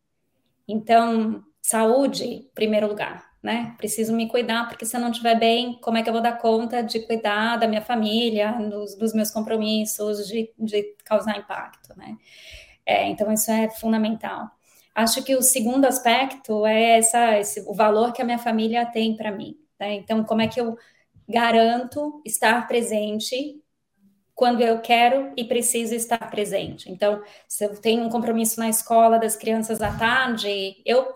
Então, 0.67 1.43
saúde, 1.61 2.49
primeiro 2.53 2.87
lugar 2.87 3.34
né? 3.45 3.75
Preciso 3.77 4.11
me 4.11 4.27
cuidar, 4.27 4.67
porque 4.67 4.87
se 4.87 4.97
eu 4.97 4.99
não 4.99 5.11
estiver 5.11 5.37
bem, 5.37 5.79
como 5.79 5.99
é 5.99 6.01
que 6.01 6.09
eu 6.09 6.13
vou 6.13 6.21
dar 6.21 6.39
conta 6.39 6.81
de 6.81 6.99
cuidar 7.01 7.57
da 7.57 7.67
minha 7.67 7.81
família, 7.81 8.51
dos, 8.53 8.95
dos 8.95 9.13
meus 9.13 9.29
compromissos, 9.29 10.27
de, 10.27 10.51
de, 10.57 10.95
causar 11.05 11.37
impacto, 11.37 11.95
né? 11.95 12.17
É, 12.83 13.07
então, 13.07 13.31
isso 13.31 13.51
é 13.51 13.69
fundamental. 13.69 14.49
Acho 14.95 15.23
que 15.23 15.35
o 15.35 15.43
segundo 15.43 15.85
aspecto 15.85 16.65
é 16.65 16.97
essa, 16.97 17.37
esse, 17.37 17.61
o 17.67 17.73
valor 17.75 18.13
que 18.13 18.21
a 18.21 18.25
minha 18.25 18.39
família 18.39 18.83
tem 18.83 19.15
para 19.15 19.31
mim. 19.31 19.55
Né? 19.79 19.93
Então, 19.93 20.23
como 20.23 20.41
é 20.41 20.47
que 20.47 20.59
eu 20.59 20.75
garanto 21.29 22.21
estar 22.25 22.67
presente 22.67 23.61
quando 24.35 24.59
eu 24.59 24.81
quero 24.81 25.31
e 25.37 25.45
preciso 25.45 25.95
estar 25.95 26.29
presente. 26.29 26.91
Então, 26.91 27.23
se 27.47 27.63
eu 27.63 27.77
tenho 27.77 28.03
um 28.03 28.09
compromisso 28.09 28.59
na 28.59 28.67
escola 28.67 29.17
das 29.17 29.37
crianças 29.37 29.81
à 29.81 29.97
tarde, 29.97 30.75
eu 30.85 31.07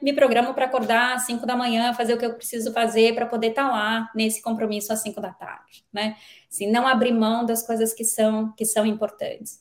me, 0.00 0.12
programo 0.12 0.54
para 0.54 0.66
acordar 0.66 1.16
às 1.16 1.22
5 1.22 1.44
da 1.44 1.56
manhã, 1.56 1.92
fazer 1.92 2.14
o 2.14 2.18
que 2.18 2.24
eu 2.24 2.34
preciso 2.34 2.72
fazer 2.72 3.16
para 3.16 3.26
poder 3.26 3.48
estar 3.48 3.68
tá 3.68 3.72
lá 3.72 4.10
nesse 4.14 4.40
compromisso 4.40 4.92
às 4.92 5.00
5 5.00 5.20
da 5.20 5.32
tarde, 5.32 5.84
né? 5.92 6.16
Assim, 6.48 6.70
não 6.70 6.86
abrir 6.86 7.12
mão 7.12 7.44
das 7.44 7.66
coisas 7.66 7.92
que 7.92 8.04
são, 8.04 8.52
que 8.52 8.64
são 8.64 8.86
importantes. 8.86 9.60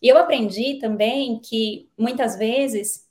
E 0.00 0.08
eu 0.08 0.16
aprendi 0.16 0.78
também 0.78 1.38
que 1.38 1.90
muitas 1.98 2.36
vezes 2.36 3.06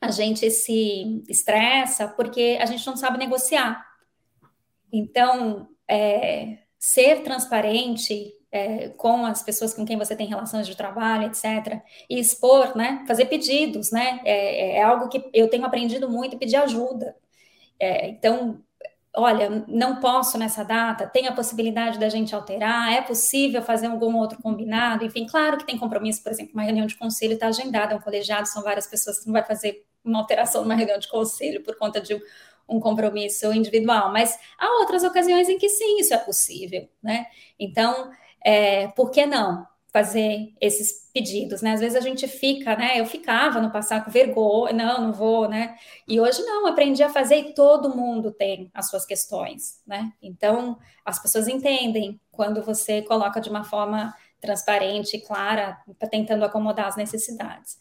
a 0.00 0.12
gente 0.12 0.48
se 0.48 1.24
estressa 1.28 2.06
porque 2.06 2.56
a 2.60 2.66
gente 2.66 2.86
não 2.86 2.96
sabe 2.96 3.18
negociar. 3.18 3.84
Então, 4.92 5.68
é, 5.88 6.58
ser 6.78 7.22
transparente 7.22 8.32
é, 8.50 8.88
com 8.90 9.26
as 9.26 9.42
pessoas 9.42 9.74
com 9.74 9.84
quem 9.84 9.98
você 9.98 10.16
tem 10.16 10.26
relações 10.26 10.66
de 10.66 10.76
trabalho, 10.76 11.26
etc., 11.26 11.82
e 12.08 12.18
expor, 12.18 12.76
né, 12.76 13.04
fazer 13.06 13.26
pedidos, 13.26 13.90
né, 13.90 14.20
é, 14.24 14.76
é 14.78 14.82
algo 14.82 15.08
que 15.08 15.28
eu 15.34 15.48
tenho 15.48 15.64
aprendido 15.64 16.08
muito, 16.08 16.38
pedir 16.38 16.56
ajuda. 16.56 17.14
É, 17.78 18.08
então, 18.08 18.62
olha, 19.16 19.64
não 19.68 20.00
posso 20.00 20.38
nessa 20.38 20.64
data, 20.64 21.06
tem 21.06 21.26
a 21.26 21.32
possibilidade 21.32 21.98
da 21.98 22.08
gente 22.08 22.34
alterar, 22.34 22.92
é 22.92 23.02
possível 23.02 23.62
fazer 23.62 23.86
algum 23.88 24.16
outro 24.16 24.40
combinado, 24.42 25.04
enfim, 25.04 25.26
claro 25.26 25.58
que 25.58 25.66
tem 25.66 25.78
compromisso, 25.78 26.22
por 26.22 26.32
exemplo, 26.32 26.52
uma 26.54 26.62
reunião 26.62 26.86
de 26.86 26.96
conselho 26.96 27.34
está 27.34 27.48
agendada, 27.48 27.94
é 27.94 27.96
um 27.96 28.00
colegiado, 28.00 28.48
são 28.48 28.62
várias 28.62 28.86
pessoas, 28.86 29.20
que 29.20 29.26
não 29.26 29.32
vai 29.32 29.44
fazer 29.44 29.84
uma 30.04 30.20
alteração 30.20 30.62
numa 30.62 30.74
reunião 30.74 30.98
de 30.98 31.08
conselho 31.08 31.62
por 31.62 31.76
conta 31.76 32.00
de 32.00 32.18
um 32.68 32.80
compromisso 32.80 33.52
individual, 33.52 34.12
mas 34.12 34.38
há 34.58 34.80
outras 34.80 35.02
ocasiões 35.02 35.48
em 35.48 35.58
que 35.58 35.68
sim, 35.68 35.98
isso 35.98 36.12
é 36.12 36.18
possível, 36.18 36.88
né? 37.02 37.26
Então, 37.58 38.10
é, 38.44 38.88
por 38.88 39.10
que 39.10 39.24
não 39.26 39.66
fazer 39.90 40.52
esses 40.60 41.10
pedidos, 41.14 41.62
né? 41.62 41.72
Às 41.72 41.80
vezes 41.80 41.96
a 41.96 42.00
gente 42.00 42.28
fica, 42.28 42.76
né? 42.76 43.00
Eu 43.00 43.06
ficava 43.06 43.60
no 43.60 43.70
passado 43.70 44.04
com 44.04 44.10
vergonha, 44.10 44.72
não, 44.72 45.06
não 45.06 45.12
vou, 45.12 45.48
né? 45.48 45.76
E 46.06 46.20
hoje 46.20 46.42
não, 46.42 46.66
aprendi 46.66 47.02
a 47.02 47.08
fazer 47.08 47.36
e 47.36 47.54
todo 47.54 47.96
mundo 47.96 48.30
tem 48.30 48.70
as 48.74 48.90
suas 48.90 49.06
questões, 49.06 49.80
né? 49.86 50.12
Então, 50.22 50.78
as 51.04 51.18
pessoas 51.18 51.48
entendem 51.48 52.20
quando 52.30 52.62
você 52.62 53.02
coloca 53.02 53.40
de 53.40 53.48
uma 53.48 53.64
forma 53.64 54.14
transparente 54.40 55.16
e 55.16 55.20
clara, 55.20 55.78
tentando 56.10 56.44
acomodar 56.44 56.86
as 56.86 56.96
necessidades. 56.96 57.78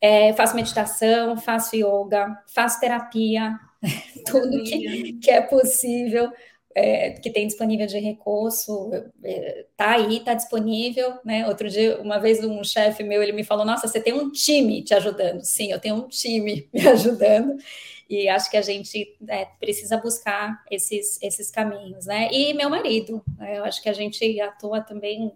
É, 0.00 0.32
faço 0.34 0.54
meditação, 0.54 1.36
faço 1.36 1.74
yoga, 1.74 2.42
faço 2.54 2.80
terapia, 2.80 3.58
tudo 4.26 4.62
que, 4.64 5.14
que 5.14 5.30
é 5.30 5.40
possível 5.40 6.30
é, 6.74 7.10
que 7.10 7.30
tem 7.30 7.46
disponível 7.46 7.86
de 7.86 7.98
recurso, 7.98 8.90
é, 9.24 9.66
tá 9.76 9.92
aí, 9.92 10.20
tá 10.20 10.34
disponível, 10.34 11.18
né? 11.24 11.46
Outro 11.48 11.68
dia, 11.68 12.00
uma 12.00 12.18
vez 12.18 12.44
um 12.44 12.62
chefe 12.62 13.02
meu, 13.02 13.22
ele 13.22 13.32
me 13.32 13.44
falou, 13.44 13.64
nossa, 13.64 13.88
você 13.88 14.00
tem 14.00 14.12
um 14.12 14.30
time 14.30 14.82
te 14.82 14.94
ajudando. 14.94 15.42
Sim, 15.42 15.72
eu 15.72 15.80
tenho 15.80 15.96
um 15.96 16.08
time 16.08 16.68
me 16.72 16.86
ajudando, 16.86 17.56
e 18.08 18.28
acho 18.28 18.50
que 18.50 18.56
a 18.56 18.62
gente 18.62 19.16
é, 19.28 19.46
precisa 19.58 19.96
buscar 19.96 20.64
esses, 20.70 21.20
esses 21.22 21.50
caminhos, 21.50 22.06
né? 22.06 22.28
E 22.32 22.54
meu 22.54 22.70
marido, 22.70 23.22
né? 23.36 23.58
eu 23.58 23.64
acho 23.64 23.82
que 23.82 23.88
a 23.88 23.92
gente 23.92 24.40
atua 24.40 24.80
também 24.80 25.32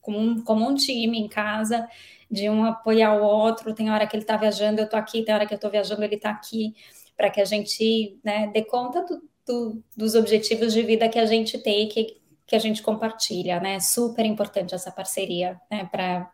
como 0.00 0.18
um, 0.18 0.40
como 0.42 0.68
um 0.68 0.74
time 0.74 1.18
em 1.18 1.28
casa, 1.28 1.88
de 2.30 2.48
um 2.48 2.64
apoiar 2.64 3.14
o 3.14 3.24
outro, 3.24 3.74
tem 3.74 3.90
hora 3.90 4.06
que 4.06 4.14
ele 4.14 4.22
está 4.22 4.36
viajando, 4.36 4.80
eu 4.80 4.84
estou 4.84 4.98
aqui, 4.98 5.24
tem 5.24 5.34
hora 5.34 5.46
que 5.46 5.54
eu 5.54 5.56
estou 5.56 5.70
viajando, 5.70 6.04
ele 6.04 6.14
está 6.14 6.30
aqui, 6.30 6.74
para 7.16 7.30
que 7.30 7.40
a 7.40 7.44
gente 7.44 8.18
né, 8.22 8.48
dê 8.52 8.62
conta 8.64 9.02
do, 9.04 9.22
do, 9.46 9.82
dos 9.96 10.14
objetivos 10.14 10.72
de 10.72 10.82
vida 10.82 11.08
que 11.08 11.18
a 11.18 11.26
gente 11.26 11.58
tem, 11.58 11.88
que, 11.88 12.20
que 12.46 12.56
a 12.56 12.58
gente 12.58 12.82
compartilha, 12.82 13.60
né? 13.60 13.80
Super 13.80 14.24
importante 14.24 14.74
essa 14.74 14.90
parceria, 14.90 15.60
né? 15.70 15.88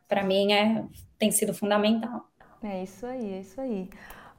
Para 0.09 0.25
mim 0.25 0.53
é, 0.53 0.85
tem 1.19 1.31
sido 1.31 1.55
fundamental. 1.55 2.27
É 2.63 2.83
isso 2.83 3.07
aí, 3.07 3.35
é 3.35 3.41
isso 3.41 3.61
aí. 3.61 3.89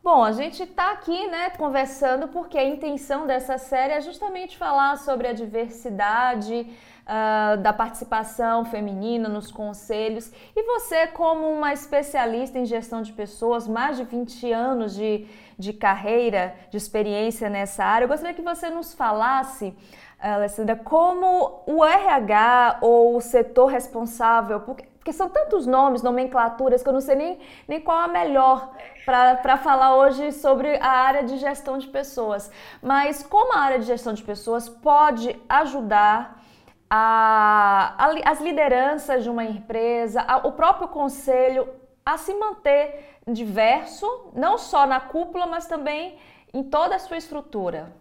Bom, 0.04 0.22
a 0.22 0.34
gente 0.34 0.64
está 0.64 0.92
aqui, 0.92 1.28
né, 1.28 1.50
conversando 1.52 2.28
porque 2.28 2.58
a 2.58 2.68
intenção 2.68 3.26
dessa 3.26 3.58
série 3.58 3.94
é 3.94 4.02
justamente 4.02 4.58
falar 4.58 4.98
sobre 4.98 5.30
a 5.30 5.34
diversidade, 5.34 6.68
uh, 7.04 7.62
da 7.62 7.72
participação 7.74 8.66
feminina 8.66 9.30
nos 9.30 9.52
conselhos. 9.52 10.32
E 10.56 10.64
você, 10.64 11.08
como 11.08 11.50
uma 11.50 11.74
especialista 11.74 12.58
em 12.58 12.66
gestão 12.66 13.02
de 13.02 13.14
pessoas, 13.14 13.68
mais 13.68 13.98
de 13.98 14.04
20 14.04 14.52
anos 14.52 14.96
de, 14.96 15.26
de 15.58 15.74
carreira, 15.74 16.56
de 16.70 16.78
experiência 16.78 17.50
nessa 17.50 17.84
área, 17.84 18.06
eu 18.06 18.10
gostaria 18.10 18.34
que 18.34 18.42
você 18.42 18.70
nos 18.70 18.94
falasse. 18.94 19.76
Alessandra, 20.20 20.78
como 20.78 21.64
o 21.68 21.84
RH 21.84 22.78
ou 22.82 23.18
o 23.18 23.22
setor 23.22 23.66
responsável, 23.66 24.62
porque, 24.62 24.86
porque, 24.98 25.12
são 25.12 25.28
tantos 25.28 25.68
nomes, 25.68 26.02
nomenclaturas, 26.02 26.82
que 26.82 26.88
eu 26.88 26.94
não 26.94 27.02
sei 27.02 27.16
nem, 27.16 27.40
nem 27.68 27.82
qual 27.82 27.98
a 27.98 28.08
melhor 28.08 28.72
para 29.06 29.58
falar 29.58 29.98
hoje 29.98 30.32
sobre 30.32 30.78
a 30.78 30.90
área 30.90 31.24
de 31.24 31.38
gestão 31.38 31.78
de 31.78 31.88
pessoas. 31.88 32.50
Mas 32.82 33.22
como 33.22 33.54
a 33.54 33.60
área 33.60 33.80
de 33.80 33.86
gestão 33.86 34.14
de 34.14 34.24
pessoas 34.24 34.70
pode 34.70 35.38
ajudar 35.50 36.42
a, 36.90 37.96
a, 37.98 38.32
as 38.32 38.40
lideranças 38.40 39.24
de 39.24 39.30
uma 39.30 39.44
empresa, 39.44 40.22
a, 40.22 40.48
o 40.48 40.54
próprio 40.54 40.88
conselho 40.88 41.68
a 42.06 42.18
se 42.18 42.34
manter 42.34 43.18
diverso, 43.28 44.32
não 44.36 44.58
só 44.58 44.86
na 44.86 45.00
cúpula, 45.00 45.46
mas 45.46 45.68
também 45.68 46.18
em 46.54 46.64
toda 46.64 46.96
a 46.96 47.00
sua 47.00 47.18
estrutura? 47.18 47.94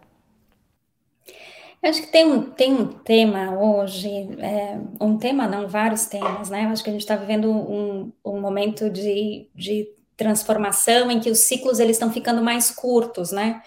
Eu 1.81 1.89
acho 1.89 2.01
que 2.01 2.07
tem 2.07 2.25
um, 2.25 2.41
tem 2.49 2.73
um 2.73 2.87
tema 2.87 3.57
hoje, 3.57 4.09
é, 4.39 4.79
um 5.01 5.17
tema 5.17 5.47
não, 5.47 5.67
vários 5.67 6.05
temas, 6.05 6.49
né? 6.49 6.65
Eu 6.65 6.69
acho 6.69 6.81
que 6.81 6.89
a 6.89 6.93
gente 6.93 7.01
está 7.01 7.15
vivendo 7.15 7.51
um, 7.51 8.11
um 8.23 8.39
momento 8.39 8.89
de, 8.89 9.49
de 9.53 9.89
transformação 10.15 11.11
em 11.11 11.19
que 11.19 11.29
os 11.29 11.39
ciclos 11.39 11.79
eles 11.79 11.97
estão 11.97 12.09
ficando 12.09 12.41
mais 12.41 12.71
curtos, 12.71 13.33
né? 13.33 13.61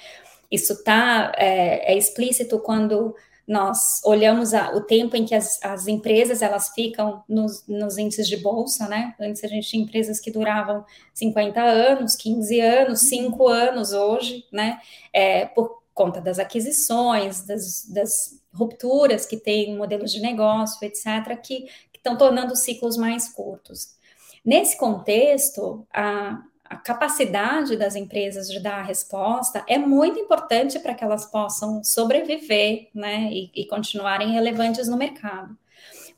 Isso 0.51 0.83
tá, 0.83 1.33
é, 1.37 1.93
é 1.93 1.99
explícito 1.99 2.59
quando 2.59 3.15
nós 3.47 4.01
olhamos 4.05 4.53
a, 4.53 4.73
o 4.75 4.81
tempo 4.81 5.17
em 5.17 5.25
que 5.25 5.35
as, 5.35 5.63
as 5.63 5.87
empresas 5.87 6.43
elas 6.43 6.71
ficam 6.71 7.23
nos, 7.29 7.67
nos, 7.67 7.97
índices 7.97 8.27
de 8.29 8.37
bolsa, 8.37 8.89
né? 8.89 9.15
Antes 9.21 9.45
a 9.45 9.47
gente 9.47 9.69
tinha 9.69 9.83
empresas 9.83 10.19
que 10.19 10.31
duravam 10.31 10.85
50 11.15 11.61
anos, 11.61 12.17
15 12.17 12.61
anos, 12.61 13.01
5 13.01 13.49
anos 13.49 13.93
hoje, 13.93 14.45
né? 14.53 14.81
É, 15.13 15.47
por 15.47 15.83
conta 15.95 16.21
das 16.21 16.39
aquisições, 16.39 17.47
das, 17.47 17.89
das 17.89 18.41
rupturas 18.53 19.25
que 19.25 19.37
tem 19.37 19.77
modelos 19.77 20.13
de 20.13 20.21
negócio, 20.21 20.79
etc., 20.85 21.41
que 21.41 21.67
estão 21.95 22.17
tornando 22.17 22.53
os 22.53 22.61
ciclos 22.61 22.97
mais 22.97 23.29
curtos. 23.29 23.97
Nesse 24.45 24.77
contexto, 24.77 25.87
a, 25.93 26.43
a 26.69 26.77
capacidade 26.77 27.77
das 27.77 27.97
empresas 27.97 28.49
de 28.49 28.61
dar 28.61 28.81
a 28.81 28.83
resposta 28.83 29.65
é 29.69 29.79
muito 29.79 30.19
importante 30.19 30.79
para 30.79 30.95
que 30.95 31.05
elas 31.05 31.25
possam 31.27 31.83
sobreviver 31.83 32.89
né, 32.95 33.31
e, 33.33 33.51
e 33.55 33.67
continuarem 33.67 34.33
relevantes 34.33 34.89
no 34.89 34.97
mercado. 34.97 35.57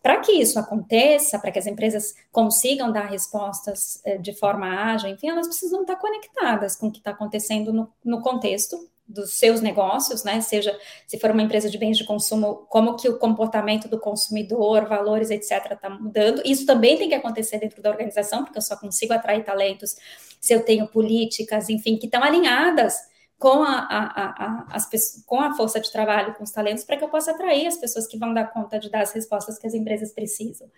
Para 0.03 0.21
que 0.21 0.33
isso 0.33 0.59
aconteça, 0.59 1.39
para 1.39 1.51
que 1.51 1.59
as 1.59 1.67
empresas 1.67 2.15
consigam 2.31 2.93
dar 2.93 3.07
respostas 3.07 4.01
eh, 4.05 4.17
de 4.17 4.33
forma 4.33 4.67
ágil, 4.67 5.11
enfim, 5.11 5.29
elas 5.29 5.49
precisam 5.49 5.81
estar 5.83 5.97
conectadas 5.97 6.77
com 6.77 6.87
o 6.87 6.93
que 6.93 6.99
está 6.99 7.11
acontecendo 7.11 7.73
no, 7.73 7.93
no 8.05 8.21
contexto 8.21 8.89
dos 9.09 9.33
seus 9.33 9.63
negócios, 9.63 10.23
né? 10.23 10.41
Seja 10.43 10.79
se 11.07 11.19
for 11.19 11.31
uma 11.31 11.41
empresa 11.41 11.71
de 11.71 11.79
bens 11.79 11.97
de 11.97 12.05
consumo, 12.05 12.67
como 12.69 12.95
que 12.97 13.09
o 13.09 13.19
comportamento 13.19 13.89
do 13.89 13.99
consumidor, 13.99 14.87
valores, 14.87 15.31
etc., 15.31 15.73
está 15.73 15.89
mudando. 15.89 16.43
Isso 16.45 16.67
também 16.67 16.99
tem 16.99 17.09
que 17.09 17.15
acontecer 17.15 17.59
dentro 17.59 17.81
da 17.81 17.91
organização, 17.91 18.45
porque 18.45 18.59
eu 18.59 18.63
só 18.63 18.77
consigo 18.77 19.15
atrair 19.15 19.43
talentos 19.45 19.97
se 20.39 20.53
eu 20.53 20.63
tenho 20.63 20.87
políticas, 20.87 21.71
enfim, 21.71 21.97
que 21.97 22.07
estão 22.07 22.23
alinhadas 22.23 22.95
com 23.39 23.63
a, 23.63 23.79
a, 23.79 24.45
a, 24.45 24.67
as, 24.73 25.23
com 25.25 25.41
a 25.41 25.55
força 25.55 25.81
de 25.81 25.91
trabalho, 25.91 26.35
com 26.35 26.45
os 26.45 26.51
talentos, 26.51 26.85
para 26.85 26.97
que 26.97 27.05
eu 27.05 27.09
possa 27.09 27.31
atrair 27.31 27.67
as 27.67 27.77
pessoas 27.77 28.07
que 28.07 28.19
vão 28.19 28.35
dar 28.35 28.53
conta 28.53 28.79
de 28.79 28.91
dar 28.91 29.01
as 29.01 29.13
respostas 29.13 29.59
que 29.59 29.67
as 29.67 29.75
empresas 29.75 30.13
precisam. 30.13 30.69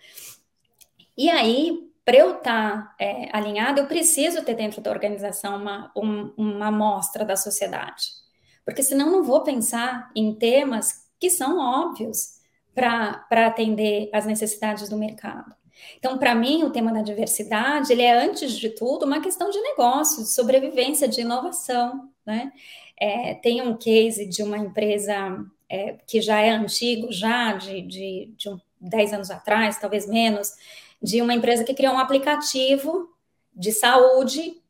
E 1.17 1.29
aí, 1.29 1.91
para 2.05 2.17
eu 2.17 2.37
estar 2.37 2.83
tá, 2.85 2.95
é, 2.99 3.35
alinhada, 3.35 3.81
eu 3.81 3.87
preciso 3.87 4.43
ter 4.43 4.53
dentro 4.53 4.79
da 4.79 4.91
organização 4.91 5.57
uma, 5.57 5.91
um, 5.97 6.33
uma 6.37 6.67
amostra 6.67 7.25
da 7.25 7.35
sociedade 7.35 8.20
porque 8.65 8.83
senão 8.83 9.11
não 9.11 9.23
vou 9.23 9.41
pensar 9.41 10.11
em 10.15 10.33
temas 10.33 11.09
que 11.19 11.29
são 11.29 11.59
óbvios 11.59 12.39
para 12.73 13.47
atender 13.47 14.09
às 14.13 14.25
necessidades 14.25 14.89
do 14.89 14.97
mercado. 14.97 15.53
Então, 15.97 16.17
para 16.17 16.35
mim, 16.35 16.63
o 16.63 16.69
tema 16.69 16.91
da 16.91 17.01
diversidade, 17.01 17.91
ele 17.91 18.03
é, 18.03 18.23
antes 18.23 18.53
de 18.57 18.69
tudo, 18.69 19.05
uma 19.05 19.21
questão 19.21 19.49
de 19.49 19.59
negócio, 19.59 20.23
de 20.23 20.29
sobrevivência, 20.29 21.07
de 21.07 21.21
inovação, 21.21 22.09
né? 22.25 22.51
É, 22.99 23.33
tem 23.33 23.61
um 23.61 23.75
case 23.75 24.27
de 24.27 24.43
uma 24.43 24.57
empresa 24.57 25.43
é, 25.67 25.97
que 26.05 26.21
já 26.21 26.39
é 26.39 26.51
antigo, 26.51 27.11
já 27.11 27.53
de, 27.53 27.81
de, 27.81 28.33
de 28.37 28.49
um, 28.49 28.59
10 28.79 29.13
anos 29.13 29.31
atrás, 29.31 29.79
talvez 29.79 30.07
menos, 30.07 30.53
de 31.01 31.21
uma 31.21 31.33
empresa 31.33 31.63
que 31.63 31.73
criou 31.73 31.95
um 31.95 31.99
aplicativo 31.99 33.09
de 33.53 33.71
saúde 33.71 34.60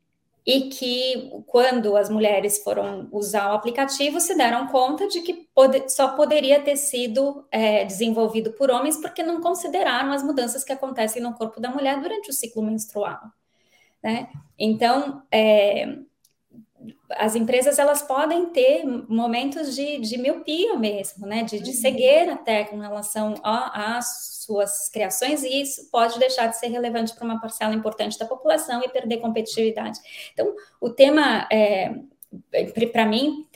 e 0.44 0.62
que 0.62 1.30
quando 1.46 1.96
as 1.96 2.08
mulheres 2.08 2.62
foram 2.64 3.08
usar 3.12 3.52
o 3.52 3.54
aplicativo 3.54 4.20
se 4.20 4.36
deram 4.36 4.66
conta 4.66 5.06
de 5.06 5.20
que 5.20 5.48
pode, 5.54 5.88
só 5.92 6.16
poderia 6.16 6.60
ter 6.60 6.76
sido 6.76 7.46
é, 7.50 7.84
desenvolvido 7.84 8.52
por 8.52 8.70
homens 8.70 8.96
porque 8.96 9.22
não 9.22 9.40
consideraram 9.40 10.12
as 10.12 10.22
mudanças 10.22 10.64
que 10.64 10.72
acontecem 10.72 11.22
no 11.22 11.34
corpo 11.34 11.60
da 11.60 11.70
mulher 11.70 12.00
durante 12.00 12.28
o 12.28 12.32
ciclo 12.32 12.62
menstrual. 12.62 13.20
Né? 14.02 14.28
Então, 14.58 15.22
é, 15.30 15.96
as 17.10 17.36
empresas 17.36 17.78
elas 17.78 18.02
podem 18.02 18.46
ter 18.46 18.84
momentos 19.08 19.76
de, 19.76 19.98
de 20.00 20.18
miopia 20.18 20.76
mesmo, 20.76 21.24
né? 21.24 21.44
de, 21.44 21.60
de 21.60 21.70
uhum. 21.70 21.76
cegueira 21.76 22.34
até 22.34 22.64
com 22.64 22.78
relação 22.78 23.34
às 23.44 24.31
suas 24.44 24.88
criações, 24.88 25.42
e 25.42 25.62
isso 25.62 25.88
pode 25.90 26.18
deixar 26.18 26.46
de 26.46 26.58
ser 26.58 26.68
relevante 26.68 27.14
para 27.14 27.24
uma 27.24 27.40
parcela 27.40 27.74
importante 27.74 28.18
da 28.18 28.26
população 28.26 28.82
e 28.82 28.88
perder 28.88 29.18
competitividade. 29.18 29.98
Então, 30.32 30.54
o 30.80 30.90
tema 30.90 31.46
é, 31.50 31.94
para 32.92 33.04
mim, 33.04 33.46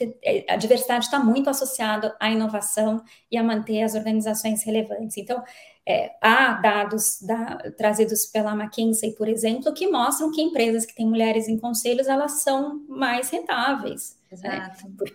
a 0.47 0.55
diversidade 0.55 1.05
está 1.05 1.19
muito 1.19 1.49
associada 1.49 2.15
à 2.19 2.29
inovação 2.29 3.01
e 3.31 3.37
a 3.37 3.43
manter 3.43 3.81
as 3.81 3.95
organizações 3.95 4.63
relevantes. 4.63 5.17
Então, 5.17 5.43
é, 5.85 6.11
há 6.21 6.53
dados 6.53 7.21
da, 7.21 7.71
trazidos 7.77 8.25
pela 8.25 8.51
McKinsey, 8.53 9.13
por 9.13 9.27
exemplo, 9.27 9.73
que 9.73 9.87
mostram 9.87 10.31
que 10.31 10.41
empresas 10.41 10.85
que 10.85 10.93
têm 10.93 11.07
mulheres 11.07 11.47
em 11.47 11.57
conselhos, 11.57 12.07
elas 12.07 12.43
são 12.43 12.85
mais 12.87 13.29
rentáveis. 13.29 14.17
Né? 14.31 14.71
Exato. 14.77 14.87
Né? 14.87 15.11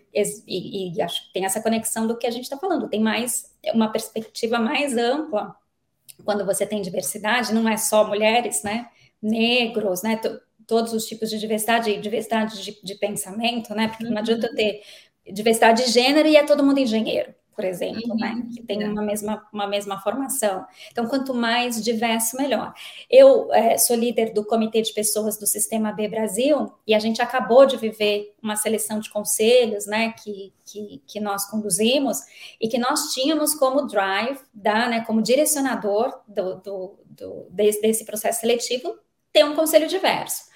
E, 0.47 0.97
e, 0.97 1.03
acho 1.03 1.27
que 1.27 1.33
tem 1.35 1.45
essa 1.45 1.61
conexão 1.61 2.07
do 2.07 2.17
que 2.17 2.27
a 2.27 2.31
gente 2.31 2.45
está 2.45 2.57
falando, 2.57 2.89
tem 2.89 3.01
mais 3.01 3.55
uma 3.75 3.93
perspectiva 3.93 4.59
mais 4.59 4.97
ampla 4.97 5.55
quando 6.25 6.45
você 6.45 6.67
tem 6.67 6.83
diversidade, 6.83 7.55
não 7.55 7.69
é 7.69 7.77
só 7.77 8.07
mulheres, 8.07 8.63
né? 8.63 8.89
Negros, 9.21 10.03
né? 10.03 10.21
todos 10.67 10.93
os 10.93 11.05
tipos 11.07 11.29
de 11.29 11.39
diversidade, 11.39 11.91
e 11.91 12.01
diversidade 12.01 12.63
de, 12.63 12.81
de, 12.83 12.95
pensamento, 12.95 13.75
né? 13.75 13.89
Porque 13.89 14.05
não 14.05 14.19
adianta 14.19 14.49
uhum. 14.49 14.55
ter 14.55 14.83
diversidade 15.31 15.85
de 15.85 15.91
gênero 15.91 16.29
e 16.29 16.37
é 16.37 16.45
todo 16.45 16.65
mundo 16.65 16.79
engenheiro 16.79 17.35
por 17.55 17.65
exemplo, 17.65 18.15
né, 18.17 18.31
uhum. 18.31 18.37
né, 18.37 18.49
que 18.55 18.63
tem 18.63 18.83
uma 18.89 19.03
mesma, 19.03 19.47
uma 19.53 19.67
mesma 19.67 20.01
formação. 20.01 20.65
Então, 20.91 21.07
quanto 21.07 21.35
mais 21.35 21.83
diverso, 21.83 22.37
melhor. 22.37 22.73
Eu 23.11 23.53
é, 23.53 23.77
sou 23.77 23.97
líder 23.97 24.33
do 24.33 24.45
Comitê 24.45 24.81
de 24.83 24.93
Pessoas 24.93 25.39
do 25.39 25.47
Sistema 25.47 25.93
B 25.93 26.09
Brasil 26.09 26.73
e 26.87 26.95
a 26.95 26.99
gente 26.99 27.21
acabou 27.21 27.67
de 27.67 27.77
viver 27.77 28.35
uma 28.43 28.57
seleção 28.57 29.01
de 29.01 29.11
conselhos, 29.11 29.87
né, 29.87 30.13
que, 30.13 30.53
que, 30.65 31.03
que 31.07 31.21
nós 31.21 31.45
conduzimos 31.49 32.19
e 32.61 32.69
que 32.69 32.79
nós 32.79 33.13
tínhamos 33.13 33.55
como 33.55 33.87
drive, 33.87 34.39
da, 34.53 34.89
né, 34.89 35.05
como 35.05 35.23
direcionador 35.23 36.21
do, 36.27 36.57
do, 36.57 36.99
do 37.05 37.47
desse, 37.51 37.81
desse 37.83 38.05
processo 38.05 38.41
seletivo, 38.41 38.97
ter 39.33 39.45
um 39.45 39.55
conselho 39.55 39.89
diverso. 39.89 40.51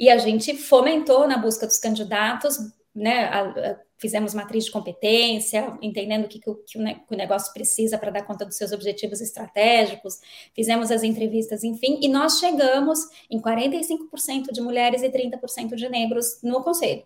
E 0.00 0.08
a 0.08 0.16
gente 0.16 0.56
fomentou 0.56 1.26
na 1.26 1.36
busca 1.36 1.66
dos 1.66 1.78
candidatos 1.78 2.56
né, 2.94 3.24
a, 3.26 3.40
a, 3.42 3.76
fizemos 3.98 4.32
matriz 4.32 4.64
de 4.64 4.70
competência, 4.70 5.76
entendendo 5.82 6.24
o 6.24 6.28
que, 6.28 6.38
que, 6.38 6.48
o, 6.48 6.54
que 6.54 6.78
o 6.78 7.16
negócio 7.16 7.52
precisa 7.52 7.98
para 7.98 8.10
dar 8.10 8.22
conta 8.22 8.46
dos 8.46 8.56
seus 8.56 8.72
objetivos 8.72 9.20
estratégicos, 9.20 10.20
fizemos 10.54 10.90
as 10.90 11.02
entrevistas, 11.02 11.64
enfim, 11.64 11.98
e 12.00 12.08
nós 12.08 12.38
chegamos 12.38 13.00
em 13.28 13.40
45% 13.40 14.52
de 14.52 14.60
mulheres 14.60 15.02
e 15.02 15.10
30% 15.10 15.74
de 15.74 15.88
negros 15.88 16.40
no 16.42 16.62
conselho, 16.62 17.02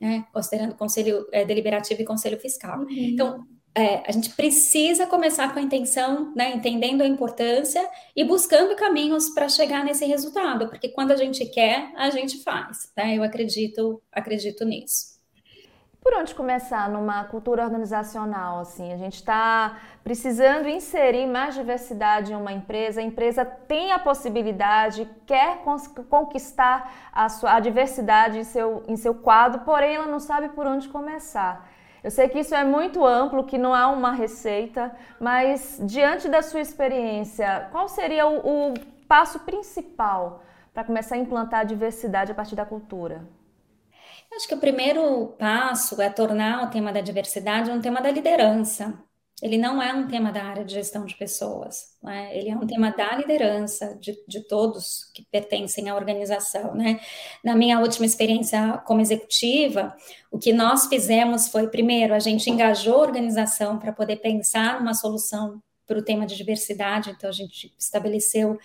né? 0.00 0.24
considerando 0.32 0.76
conselho 0.76 1.26
é, 1.32 1.44
deliberativo 1.44 2.00
e 2.00 2.04
conselho 2.04 2.38
fiscal. 2.38 2.80
Uhum. 2.80 2.86
Então, 2.90 3.46
é, 3.74 4.02
a 4.08 4.12
gente 4.12 4.30
precisa 4.30 5.06
começar 5.06 5.52
com 5.52 5.60
a 5.60 5.62
intenção, 5.62 6.34
né, 6.34 6.52
entendendo 6.52 7.02
a 7.02 7.06
importância 7.06 7.88
e 8.16 8.24
buscando 8.24 8.74
caminhos 8.74 9.30
para 9.30 9.48
chegar 9.48 9.84
nesse 9.84 10.04
resultado, 10.04 10.68
porque 10.68 10.88
quando 10.88 11.12
a 11.12 11.16
gente 11.16 11.44
quer, 11.46 11.92
a 11.94 12.10
gente 12.10 12.42
faz. 12.42 12.90
Né? 12.96 13.16
Eu 13.16 13.22
acredito, 13.22 14.02
acredito 14.10 14.64
nisso. 14.64 15.17
Por 16.08 16.16
onde 16.16 16.34
começar 16.34 16.88
numa 16.88 17.24
cultura 17.24 17.62
organizacional? 17.62 18.60
Assim, 18.60 18.94
a 18.94 18.96
gente 18.96 19.16
está 19.16 19.76
precisando 20.02 20.66
inserir 20.66 21.26
mais 21.26 21.54
diversidade 21.54 22.32
em 22.32 22.34
uma 22.34 22.50
empresa. 22.50 23.02
A 23.02 23.04
empresa 23.04 23.44
tem 23.44 23.92
a 23.92 23.98
possibilidade, 23.98 25.06
quer 25.26 25.58
conquistar 26.08 26.90
a, 27.12 27.28
sua, 27.28 27.52
a 27.52 27.60
diversidade 27.60 28.38
em 28.38 28.42
seu, 28.42 28.82
em 28.88 28.96
seu 28.96 29.16
quadro, 29.16 29.60
porém 29.66 29.96
ela 29.96 30.06
não 30.06 30.18
sabe 30.18 30.48
por 30.48 30.66
onde 30.66 30.88
começar. 30.88 31.68
Eu 32.02 32.10
sei 32.10 32.26
que 32.26 32.38
isso 32.38 32.54
é 32.54 32.64
muito 32.64 33.04
amplo, 33.04 33.44
que 33.44 33.58
não 33.58 33.74
há 33.74 33.88
uma 33.88 34.12
receita, 34.12 34.90
mas 35.20 35.78
diante 35.82 36.26
da 36.26 36.40
sua 36.40 36.60
experiência, 36.60 37.68
qual 37.70 37.86
seria 37.86 38.26
o, 38.26 38.70
o 38.70 38.74
passo 39.06 39.40
principal 39.40 40.42
para 40.72 40.84
começar 40.84 41.16
a 41.16 41.18
implantar 41.18 41.60
a 41.60 41.64
diversidade 41.64 42.32
a 42.32 42.34
partir 42.34 42.56
da 42.56 42.64
cultura? 42.64 43.20
Acho 44.34 44.46
que 44.46 44.54
o 44.54 44.60
primeiro 44.60 45.28
passo 45.38 46.00
é 46.00 46.10
tornar 46.10 46.64
o 46.64 46.70
tema 46.70 46.92
da 46.92 47.00
diversidade 47.00 47.70
um 47.70 47.80
tema 47.80 48.00
da 48.00 48.10
liderança. 48.10 49.02
Ele 49.40 49.56
não 49.56 49.80
é 49.80 49.94
um 49.94 50.08
tema 50.08 50.32
da 50.32 50.42
área 50.42 50.64
de 50.64 50.74
gestão 50.74 51.04
de 51.04 51.14
pessoas, 51.14 51.96
né? 52.02 52.36
ele 52.36 52.50
é 52.50 52.56
um 52.56 52.66
tema 52.66 52.90
da 52.90 53.14
liderança 53.14 53.96
de, 54.00 54.18
de 54.26 54.40
todos 54.40 55.12
que 55.14 55.24
pertencem 55.30 55.88
à 55.88 55.94
organização. 55.94 56.74
Né? 56.74 57.00
Na 57.44 57.54
minha 57.54 57.78
última 57.78 58.04
experiência 58.04 58.82
como 58.84 59.00
executiva, 59.00 59.96
o 60.28 60.38
que 60.38 60.52
nós 60.52 60.86
fizemos 60.86 61.48
foi, 61.48 61.68
primeiro, 61.68 62.14
a 62.14 62.18
gente 62.18 62.50
engajou 62.50 62.96
a 62.96 63.06
organização 63.06 63.78
para 63.78 63.92
poder 63.92 64.16
pensar 64.16 64.80
numa 64.80 64.94
solução 64.94 65.62
para 65.86 65.98
o 65.98 66.02
tema 66.02 66.26
de 66.26 66.36
diversidade, 66.36 67.10
então 67.10 67.30
a 67.30 67.32
gente 67.32 67.72
estabeleceu, 67.78 68.58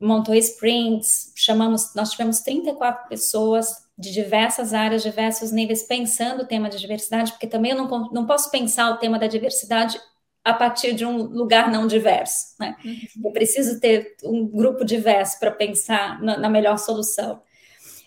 montou 0.00 0.34
sprints, 0.36 1.32
chamamos, 1.34 1.94
nós 1.96 2.12
tivemos 2.12 2.40
34 2.40 3.08
pessoas 3.08 3.88
de 4.02 4.12
diversas 4.12 4.74
áreas, 4.74 5.02
diversos 5.02 5.52
níveis, 5.52 5.84
pensando 5.84 6.42
o 6.42 6.46
tema 6.46 6.68
de 6.68 6.76
diversidade, 6.78 7.30
porque 7.30 7.46
também 7.46 7.70
eu 7.70 7.76
não, 7.76 8.10
não 8.10 8.26
posso 8.26 8.50
pensar 8.50 8.90
o 8.90 8.96
tema 8.96 9.16
da 9.16 9.28
diversidade 9.28 9.98
a 10.44 10.52
partir 10.52 10.92
de 10.92 11.06
um 11.06 11.22
lugar 11.22 11.70
não 11.70 11.86
diverso. 11.86 12.56
Né? 12.58 12.76
Uhum. 12.84 13.26
Eu 13.26 13.30
preciso 13.30 13.78
ter 13.78 14.16
um 14.24 14.44
grupo 14.44 14.84
diverso 14.84 15.38
para 15.38 15.52
pensar 15.52 16.20
na, 16.20 16.36
na, 16.36 16.50
melhor 16.50 16.78
solução. 16.78 17.40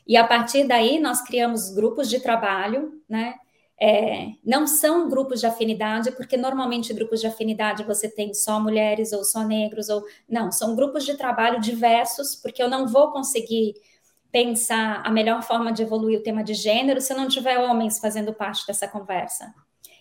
E 0.06 0.18
a 0.18 0.28
partir 0.28 0.68
daí, 0.68 1.00
nós 1.00 1.22
criamos 1.22 1.74
grupos 1.74 2.10
de 2.10 2.20
trabalho, 2.20 3.02
né? 3.08 3.36
É, 3.80 4.28
não 4.44 4.68
são 4.68 5.10
grupos 5.10 5.40
de 5.40 5.48
afinidade, 5.48 6.12
porque 6.12 6.38
normalmente 6.38 6.94
grupos 6.94 7.20
de 7.20 7.28
afinidade 7.28 7.84
você 7.84 8.10
tem 8.10 8.34
só 8.34 8.60
mulheres 8.60 9.12
ou 9.12 9.24
só 9.24 9.44
negros, 9.44 9.90
ou 9.90 10.04
não, 10.30 10.50
são 10.50 10.76
grupos 10.76 11.06
de 11.06 11.16
trabalho 11.16 11.60
diversos, 11.60 12.36
porque 12.36 12.64
eu 12.64 12.70
não 12.70 12.88
vou 12.88 13.12
conseguir 13.12 13.74
pensar 14.36 15.02
a 15.06 15.10
melhor 15.10 15.42
forma 15.44 15.72
de 15.72 15.82
evoluir 15.82 16.20
o 16.20 16.22
tema 16.22 16.44
de 16.44 16.54
gênero 16.54 17.00
se 17.00 17.14
não 17.14 17.26
tiver 17.26 17.58
homens 17.58 18.00
fazendo 18.00 18.34
parte 18.34 18.68
dessa 18.68 18.86
conversa. 18.86 19.56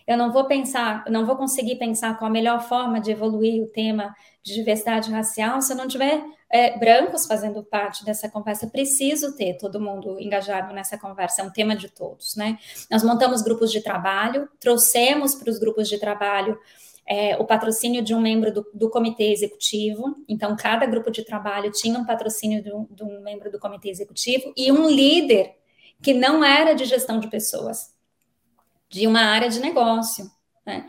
Eu 0.05 0.17
não 0.17 0.29
vou 0.29 0.43
pensar, 0.43 1.05
não 1.09 1.25
vou 1.25 1.37
conseguir 1.37 1.77
pensar 1.77 2.19
qual 2.19 2.29
a 2.29 2.33
melhor 2.33 2.61
forma 2.61 2.99
de 2.99 3.11
evoluir 3.11 3.63
o 3.63 3.67
tema 3.67 4.13
de 4.43 4.53
diversidade 4.53 5.09
racial 5.09 5.61
se 5.61 5.73
não 5.73 5.87
tiver 5.87 6.21
é, 6.49 6.77
brancos 6.77 7.25
fazendo 7.25 7.63
parte 7.63 8.03
dessa 8.03 8.27
conversa. 8.27 8.65
Eu 8.65 8.69
preciso 8.69 9.37
ter 9.37 9.53
todo 9.53 9.79
mundo 9.79 10.19
engajado 10.19 10.73
nessa 10.73 10.97
conversa, 10.97 11.41
é 11.41 11.45
um 11.45 11.49
tema 11.49 11.73
de 11.73 11.87
todos, 11.89 12.35
né? 12.35 12.59
Nós 12.91 13.03
montamos 13.03 13.41
grupos 13.41 13.71
de 13.71 13.79
trabalho, 13.79 14.49
trouxemos 14.59 15.33
para 15.33 15.49
os 15.49 15.57
grupos 15.57 15.87
de 15.87 15.97
trabalho 15.97 16.59
é, 17.07 17.37
o 17.37 17.45
patrocínio 17.45 18.01
de 18.01 18.15
um 18.15 18.19
membro 18.19 18.51
do, 18.51 18.65
do, 18.73 18.89
comitê 18.89 19.31
executivo. 19.31 20.15
Então, 20.27 20.55
cada 20.55 20.85
grupo 20.85 21.11
de 21.11 21.23
trabalho 21.23 21.71
tinha 21.71 21.99
um 21.99 22.05
patrocínio 22.05 22.63
de 22.63 22.73
um, 22.73 22.87
de 22.89 23.03
um 23.03 23.21
membro 23.21 23.51
do 23.51 23.59
comitê 23.59 23.89
executivo 23.89 24.51
e 24.57 24.71
um 24.71 24.89
líder 24.89 25.55
que 26.01 26.13
não 26.13 26.43
era 26.43 26.73
de 26.73 26.85
gestão 26.85 27.19
de 27.19 27.29
pessoas, 27.29 27.93
de 28.89 29.05
uma 29.05 29.21
área 29.21 29.49
de 29.49 29.59
negócio. 29.59 30.29
Né? 30.65 30.87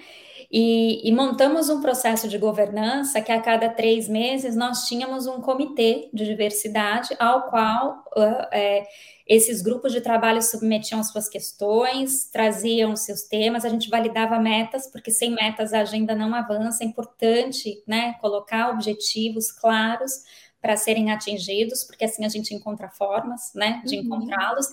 E, 0.50 1.09
e, 1.09 1.12
montamos 1.12 1.68
um 1.68 1.80
processo 1.80 2.28
de 2.28 2.38
governança 2.38 3.20
que 3.20 3.32
a 3.32 3.40
cada 3.40 3.68
três 3.68 4.09
meses 4.09 4.54
nós 4.54 4.87
tínhamos 4.87 5.26
um 5.26 5.40
comitê 5.40 6.09
de 6.12 6.24
diversidade 6.24 7.16
ao 7.18 7.48
qual 7.50 8.04
uh, 8.16 8.46
é, 8.52 8.87
esses 9.26 9.61
grupos 9.61 9.92
de 9.92 10.00
trabalho 10.00 10.40
submetiam 10.40 11.02
suas 11.02 11.28
questões, 11.28 12.30
traziam 12.30 12.94
seus 12.94 13.22
temas, 13.22 13.64
a 13.64 13.68
gente 13.68 13.90
validava 13.90 14.38
metas, 14.38 14.87
porque 14.87 15.11
sem 15.11 15.35
metas 15.35 15.72
a 15.72 15.80
agenda 15.80 16.14
não 16.14 16.32
avança. 16.32 16.85
É 16.85 16.87
importante 16.87 17.82
né, 17.87 18.14
colocar 18.20 18.70
objetivos 18.70 19.50
claros 19.50 20.22
para 20.61 20.76
serem 20.76 21.11
atingidos, 21.11 21.82
porque 21.82 22.04
assim 22.04 22.24
a 22.24 22.28
gente 22.28 22.54
encontra 22.54 22.88
formas 22.88 23.52
né, 23.54 23.82
de 23.85 23.96
uhum. 23.96 24.04
encontrá-los. 24.04 24.66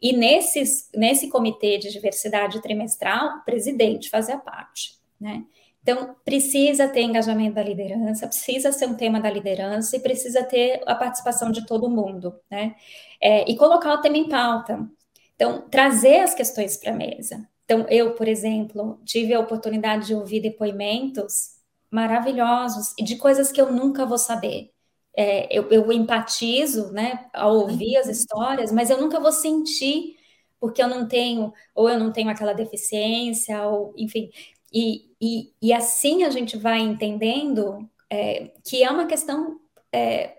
E 0.00 0.16
nesses, 0.16 0.88
nesse 0.94 1.28
comitê 1.28 1.78
de 1.78 1.90
diversidade 1.90 2.60
trimestral, 2.60 3.38
o 3.38 3.44
presidente 3.44 4.08
fazia 4.08 4.38
parte. 4.38 4.96
Né? 5.20 5.44
Então, 5.82 6.16
precisa 6.24 6.88
ter 6.88 7.02
engajamento 7.02 7.54
da 7.54 7.62
liderança, 7.62 8.26
precisa 8.26 8.72
ser 8.72 8.86
um 8.86 8.96
tema 8.96 9.20
da 9.20 9.30
liderança 9.30 9.96
e 9.96 10.00
precisa 10.00 10.42
ter 10.42 10.82
a 10.84 10.94
participação 10.94 11.52
de 11.52 11.64
todo 11.64 11.88
mundo, 11.88 12.34
né? 12.50 12.74
É, 13.20 13.48
e 13.48 13.56
colocar 13.56 13.94
o 13.94 14.00
tema 14.00 14.16
em 14.16 14.28
pauta. 14.28 14.88
Então, 15.36 15.68
trazer 15.70 16.20
as 16.20 16.34
questões 16.34 16.76
para 16.76 16.92
a 16.92 16.96
mesa. 16.96 17.48
Então, 17.64 17.86
eu, 17.88 18.14
por 18.14 18.26
exemplo, 18.26 19.00
tive 19.04 19.34
a 19.34 19.40
oportunidade 19.40 20.06
de 20.06 20.14
ouvir 20.14 20.40
depoimentos 20.40 21.56
maravilhosos 21.90 22.92
e 22.98 23.04
de 23.04 23.16
coisas 23.16 23.52
que 23.52 23.60
eu 23.60 23.72
nunca 23.72 24.04
vou 24.06 24.18
saber. 24.18 24.70
É, 25.16 25.46
eu, 25.56 25.70
eu, 25.70 25.90
empatizo, 25.92 26.92
né, 26.92 27.26
ao 27.32 27.56
ouvir 27.56 27.96
as 27.96 28.06
histórias, 28.08 28.70
mas 28.72 28.90
eu 28.90 29.00
nunca 29.00 29.18
vou 29.18 29.32
sentir 29.32 30.16
porque 30.60 30.82
eu 30.82 30.88
não 30.88 31.06
tenho, 31.06 31.52
ou 31.74 31.88
eu 31.88 31.98
não 31.98 32.12
tenho 32.12 32.30
aquela 32.30 32.52
deficiência, 32.52 33.62
ou 33.66 33.94
enfim. 33.96 34.30
E, 34.78 35.10
e, 35.18 35.54
e 35.62 35.72
assim 35.72 36.22
a 36.24 36.28
gente 36.28 36.58
vai 36.58 36.80
entendendo 36.80 37.88
é, 38.10 38.50
que 38.62 38.84
é 38.84 38.90
uma 38.90 39.06
questão 39.06 39.58
é, 39.90 40.36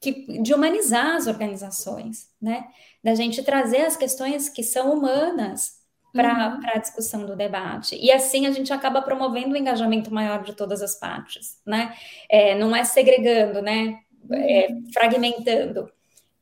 que, 0.00 0.40
de 0.40 0.54
humanizar 0.54 1.16
as 1.16 1.26
organizações, 1.26 2.30
né? 2.40 2.66
Da 3.04 3.14
gente 3.14 3.42
trazer 3.42 3.82
as 3.82 3.94
questões 3.94 4.48
que 4.48 4.62
são 4.62 4.94
humanas 4.94 5.80
para 6.14 6.54
uhum. 6.56 6.60
a 6.64 6.78
discussão 6.78 7.26
do 7.26 7.36
debate. 7.36 7.94
E 7.94 8.10
assim 8.10 8.46
a 8.46 8.52
gente 8.52 8.72
acaba 8.72 9.02
promovendo 9.02 9.50
o 9.50 9.52
um 9.52 9.56
engajamento 9.56 10.10
maior 10.10 10.42
de 10.42 10.54
todas 10.54 10.80
as 10.80 10.98
partes, 10.98 11.60
né? 11.66 11.94
É, 12.26 12.54
não 12.54 12.74
é 12.74 12.84
segregando, 12.84 13.60
né? 13.60 13.98
É, 14.32 14.68
uhum. 14.70 14.84
fragmentando. 14.94 15.92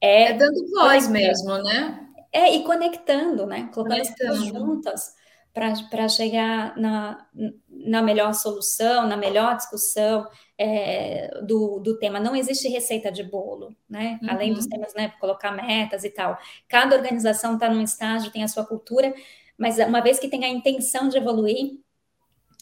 É, 0.01 0.31
é 0.31 0.33
dando 0.33 0.71
voz 0.71 1.09
mesmo, 1.09 1.59
né? 1.59 2.07
É, 2.33 2.55
e 2.55 2.63
conectando, 2.63 3.47
né? 3.47 3.69
Colocando 3.75 4.01
as 4.01 4.11
pessoas 4.11 4.45
juntas 4.45 5.26
para 5.57 6.09
chegar 6.11 6.77
na, 6.77 7.27
na 7.71 8.03
melhor 8.03 8.35
solução, 8.35 9.07
na 9.07 9.17
melhor 9.17 9.57
discussão 9.57 10.29
é, 10.59 11.31
do, 11.43 11.79
do 11.79 11.99
tema. 11.99 12.21
Não 12.21 12.37
existe 12.37 12.69
receita 12.69 13.11
de 13.11 13.23
bolo, 13.23 13.75
né? 13.89 14.19
Uhum. 14.23 14.31
Além 14.31 14.53
dos 14.53 14.67
temas, 14.67 14.93
né? 14.93 15.15
Colocar 15.19 15.53
metas 15.53 16.05
e 16.05 16.11
tal. 16.11 16.39
Cada 16.69 16.95
organização 16.95 17.55
está 17.55 17.71
num 17.71 17.81
estágio, 17.81 18.31
tem 18.31 18.45
a 18.45 18.49
sua 18.49 18.67
cultura, 18.67 19.15
mas 19.57 19.79
uma 19.79 20.03
vez 20.03 20.19
que 20.19 20.29
tem 20.29 20.45
a 20.45 20.49
intenção 20.49 21.09
de 21.09 21.17
evoluir, 21.17 21.79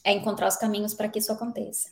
é 0.05 0.13
encontrar 0.13 0.47
os 0.47 0.57
caminhos 0.57 0.95
para 0.95 1.09
que 1.09 1.19
isso 1.19 1.33
aconteça. 1.33 1.89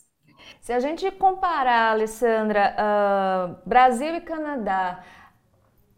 Se 0.61 0.73
a 0.73 0.79
gente 0.79 1.11
comparar, 1.11 1.91
Alessandra, 1.91 2.77
uh, 2.79 3.69
Brasil 3.69 4.15
e 4.15 4.21
Canadá, 4.21 5.03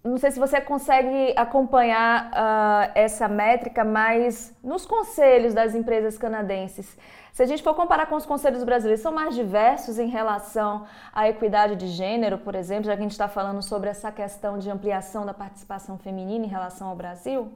não 0.04 0.18
sei 0.18 0.30
se 0.30 0.38
você 0.38 0.60
consegue 0.60 1.32
acompanhar 1.34 2.30
uh, 2.30 2.92
essa 2.94 3.26
métrica, 3.26 3.82
mas 3.82 4.54
nos 4.62 4.84
conselhos 4.84 5.54
das 5.54 5.74
empresas 5.74 6.18
canadenses, 6.18 6.96
se 7.32 7.42
a 7.42 7.46
gente 7.46 7.62
for 7.62 7.74
comparar 7.74 8.06
com 8.06 8.14
os 8.14 8.26
conselhos 8.26 8.62
brasileiros, 8.62 9.00
são 9.00 9.12
mais 9.12 9.34
diversos 9.34 9.98
em 9.98 10.08
relação 10.08 10.86
à 11.12 11.28
equidade 11.28 11.74
de 11.74 11.88
gênero, 11.88 12.38
por 12.38 12.54
exemplo, 12.54 12.84
já 12.84 12.92
que 12.92 13.00
a 13.00 13.02
gente 13.02 13.12
está 13.12 13.28
falando 13.28 13.62
sobre 13.62 13.88
essa 13.88 14.12
questão 14.12 14.58
de 14.58 14.70
ampliação 14.70 15.24
da 15.24 15.32
participação 15.32 15.98
feminina 15.98 16.44
em 16.44 16.48
relação 16.48 16.88
ao 16.88 16.94
Brasil? 16.94 17.50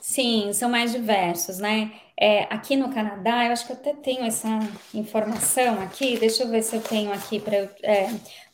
Sim, 0.00 0.52
são 0.52 0.68
mais 0.68 0.90
diversos, 0.90 1.58
né? 1.58 1.92
É, 2.18 2.42
aqui 2.52 2.76
no 2.76 2.92
Canadá, 2.92 3.44
eu 3.44 3.52
acho 3.52 3.66
que 3.66 3.72
eu 3.72 3.76
até 3.76 3.92
tenho 3.94 4.24
essa 4.24 4.48
informação 4.92 5.80
aqui, 5.80 6.18
deixa 6.18 6.42
eu 6.42 6.48
ver 6.48 6.62
se 6.62 6.74
eu 6.74 6.82
tenho 6.82 7.12
aqui 7.12 7.38
para 7.38 7.56
é, 7.84 8.08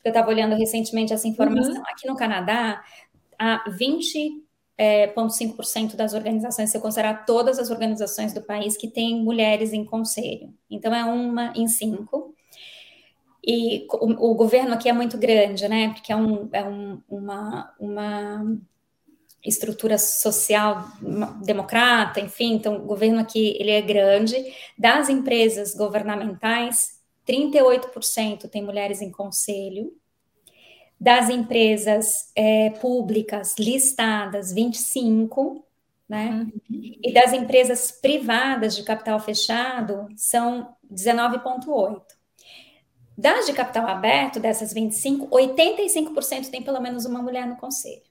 eu 0.04 0.10
estava 0.10 0.28
olhando 0.28 0.56
recentemente 0.56 1.12
essa 1.12 1.28
informação. 1.28 1.74
Uhum. 1.74 1.82
Aqui 1.86 2.06
no 2.06 2.16
Canadá, 2.16 2.82
há 3.38 3.64
20 3.70 4.48
é, 4.78 5.08
0,5% 5.08 5.96
das 5.96 6.14
organizações, 6.14 6.70
se 6.70 6.76
eu 6.76 6.80
considerar 6.80 7.26
todas 7.26 7.58
as 7.58 7.68
organizações 7.68 8.32
do 8.32 8.40
país 8.40 8.76
que 8.76 8.88
têm 8.88 9.22
mulheres 9.22 9.72
em 9.72 9.84
conselho. 9.84 10.54
Então, 10.70 10.94
é 10.94 11.04
uma 11.04 11.52
em 11.56 11.66
cinco. 11.66 12.32
E 13.44 13.86
o, 13.90 14.30
o 14.30 14.34
governo 14.34 14.74
aqui 14.74 14.88
é 14.88 14.92
muito 14.92 15.18
grande, 15.18 15.66
né? 15.66 15.88
Porque 15.92 16.12
é, 16.12 16.16
um, 16.16 16.48
é 16.52 16.62
um, 16.62 17.02
uma, 17.08 17.74
uma 17.80 18.58
estrutura 19.44 19.98
social 19.98 20.84
democrata, 21.44 22.20
enfim, 22.20 22.54
então 22.54 22.76
o 22.76 22.86
governo 22.86 23.18
aqui 23.18 23.56
ele 23.58 23.70
é 23.70 23.82
grande. 23.82 24.36
Das 24.76 25.08
empresas 25.08 25.74
governamentais, 25.74 26.97
38% 27.28 28.48
tem 28.48 28.62
mulheres 28.62 29.02
em 29.02 29.10
conselho. 29.10 29.92
Das 30.98 31.28
empresas 31.28 32.32
é, 32.34 32.70
públicas 32.70 33.54
listadas, 33.58 34.52
25%, 34.52 35.62
né? 36.08 36.50
Uhum. 36.70 36.92
E 37.04 37.12
das 37.12 37.32
empresas 37.32 37.92
privadas 37.92 38.74
de 38.74 38.82
capital 38.82 39.20
fechado, 39.20 40.08
são 40.16 40.74
19,8%. 40.90 42.02
Das 43.16 43.46
de 43.46 43.52
capital 43.52 43.86
aberto, 43.86 44.40
dessas 44.40 44.72
25, 44.72 45.28
85% 45.28 46.50
tem 46.50 46.62
pelo 46.62 46.80
menos 46.80 47.04
uma 47.04 47.20
mulher 47.20 47.46
no 47.46 47.56
conselho. 47.56 48.02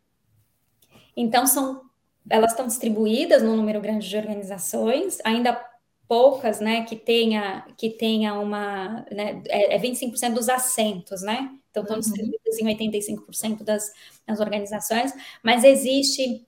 Então, 1.16 1.48
são, 1.48 1.82
elas 2.30 2.52
estão 2.52 2.68
distribuídas 2.68 3.42
num 3.42 3.56
número 3.56 3.82
grande 3.82 4.08
de 4.08 4.18
organizações, 4.18 5.18
ainda 5.24 5.60
poucas, 6.08 6.60
né, 6.60 6.84
que 6.84 6.96
tenha, 6.96 7.66
que 7.78 7.90
tenha 7.90 8.34
uma, 8.34 9.06
né, 9.12 9.42
é, 9.48 9.76
é 9.76 9.80
25% 9.80 10.34
dos 10.34 10.48
assentos, 10.50 11.22
né, 11.22 11.52
então 11.70 11.84
estão 11.84 11.96
uhum. 11.98 12.02
distribuídas 12.02 12.60
em 12.60 12.66
85% 12.66 13.64
das, 13.64 13.92
das 14.26 14.40
organizações, 14.40 15.14
mas 15.44 15.64
existe, 15.64 16.46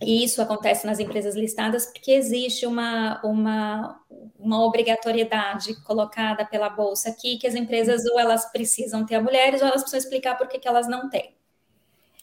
e 0.00 0.24
isso 0.24 0.40
acontece 0.40 0.86
nas 0.86 0.98
empresas 1.00 1.34
listadas, 1.34 1.86
porque 1.86 2.12
existe 2.12 2.64
uma, 2.64 3.20
uma, 3.24 4.00
uma 4.38 4.64
obrigatoriedade 4.64 5.74
colocada 5.82 6.44
pela 6.44 6.68
Bolsa 6.68 7.10
aqui, 7.10 7.38
que 7.38 7.46
as 7.46 7.54
empresas 7.54 8.04
ou 8.06 8.18
elas 8.18 8.50
precisam 8.52 9.04
ter 9.04 9.20
mulheres, 9.20 9.60
ou 9.60 9.68
elas 9.68 9.82
precisam 9.82 10.00
explicar 10.00 10.36
por 10.38 10.48
que 10.48 10.66
elas 10.66 10.88
não 10.88 11.10
têm. 11.10 11.34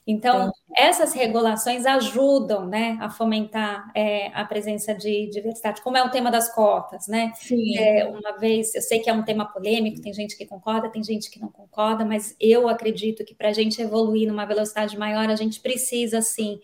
Então, 0.05 0.51
essas 0.75 1.13
regulações 1.13 1.85
ajudam 1.85 2.65
né, 2.65 2.97
a 2.99 3.09
fomentar 3.09 3.91
é, 3.95 4.27
a 4.33 4.43
presença 4.43 4.93
de 4.95 5.29
diversidade, 5.29 5.81
como 5.81 5.97
é 5.97 6.03
o 6.03 6.09
tema 6.09 6.31
das 6.31 6.53
cotas, 6.53 7.07
né? 7.07 7.31
Sim. 7.35 7.77
É, 7.77 8.05
uma 8.05 8.37
vez, 8.37 8.73
eu 8.73 8.81
sei 8.81 8.99
que 8.99 9.09
é 9.09 9.13
um 9.13 9.23
tema 9.23 9.45
polêmico, 9.45 10.01
tem 10.01 10.13
gente 10.13 10.35
que 10.35 10.45
concorda, 10.45 10.89
tem 10.89 11.03
gente 11.03 11.29
que 11.29 11.39
não 11.39 11.49
concorda, 11.49 12.03
mas 12.03 12.35
eu 12.39 12.67
acredito 12.67 13.23
que 13.23 13.35
para 13.35 13.49
a 13.49 13.53
gente 13.53 13.81
evoluir 13.81 14.27
numa 14.27 14.45
velocidade 14.45 14.97
maior, 14.97 15.29
a 15.29 15.35
gente 15.35 15.59
precisa, 15.59 16.21
sim, 16.21 16.59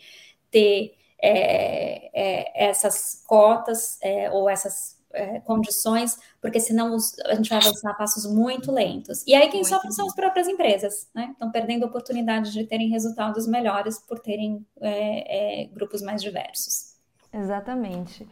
ter 0.49 0.95
é, 1.21 2.09
é 2.13 2.67
essas 2.69 3.23
cotas 3.27 3.99
é, 4.01 4.31
ou 4.31 4.49
essas 4.49 4.94
é, 5.15 5.39
condições, 5.39 6.17
porque 6.41 6.59
senão 6.59 6.95
os, 6.95 7.17
a 7.25 7.35
gente 7.35 7.49
vai 7.49 7.59
avançar 7.59 7.91
a 7.91 7.93
passos 7.93 8.25
muito 8.25 8.71
lentos. 8.71 9.23
E 9.25 9.33
aí 9.33 9.47
quem 9.49 9.61
muito 9.61 9.69
sofre 9.69 9.91
são 9.91 10.05
as 10.05 10.13
próprias 10.13 10.47
empresas, 10.47 11.07
né? 11.13 11.29
Estão 11.31 11.51
perdendo 11.51 11.85
oportunidades 11.85 12.53
de 12.53 12.65
terem 12.65 12.89
resultados 12.89 13.47
melhores 13.47 13.97
por 13.99 14.19
terem 14.19 14.65
é, 14.81 15.63
é, 15.63 15.65
grupos 15.67 16.01
mais 16.01 16.21
diversos. 16.21 16.95
Exatamente. 17.33 18.27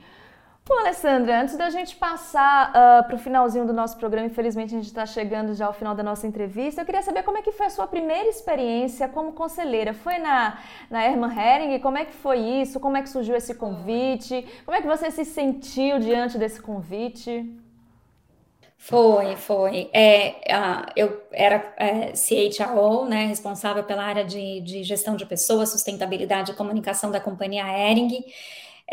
Bom, 0.65 0.79
Alessandra, 0.79 1.41
antes 1.41 1.57
da 1.57 1.69
gente 1.69 1.93
passar 1.97 2.69
uh, 2.69 2.71
ah, 2.73 3.03
para 3.05 3.17
o 3.17 3.19
finalzinho 3.19 3.67
do 3.67 3.73
nosso 3.73 3.97
programa, 3.97 4.27
infelizmente 4.27 4.73
a 4.73 4.77
gente 4.77 4.87
está 4.87 5.05
chegando 5.05 5.53
já 5.53 5.65
ao 5.65 5.73
final 5.73 5.93
da 5.93 6.01
nossa 6.01 6.25
entrevista, 6.25 6.79
eu 6.79 6.85
queria 6.85 7.01
saber 7.01 7.21
como 7.23 7.37
é 7.37 7.41
que 7.41 7.51
foi 7.51 7.65
a 7.65 7.69
sua 7.69 7.85
primeira 7.85 8.29
experiência 8.29 9.09
como 9.09 9.33
conselheira. 9.33 9.93
Foi 9.93 10.17
na, 10.19 10.57
na 10.89 11.03
Hermann 11.03 11.37
Hering? 11.37 11.79
Como 11.79 11.97
é 11.97 12.05
que 12.05 12.13
foi 12.13 12.39
isso? 12.39 12.79
Como 12.79 12.95
é 12.95 13.01
que 13.01 13.09
surgiu 13.09 13.35
esse 13.35 13.53
convite? 13.55 14.47
Como 14.63 14.77
é 14.77 14.81
que 14.81 14.87
você 14.87 15.11
se 15.11 15.25
sentiu 15.25 15.99
diante 15.99 16.37
desse 16.37 16.61
convite? 16.61 17.45
Foi, 18.77 19.35
foi. 19.35 19.89
É, 19.93 20.35
eu 20.95 21.23
era 21.31 21.73
é, 21.77 22.13
CHRO, 22.15 23.05
né, 23.05 23.25
responsável 23.25 23.83
pela 23.83 24.03
área 24.03 24.23
de, 24.23 24.61
de 24.61 24.83
gestão 24.83 25.17
de 25.17 25.25
pessoas, 25.25 25.71
sustentabilidade 25.71 26.51
e 26.51 26.55
comunicação 26.55 27.11
da 27.11 27.19
companhia 27.19 27.63
Hering. 27.65 28.23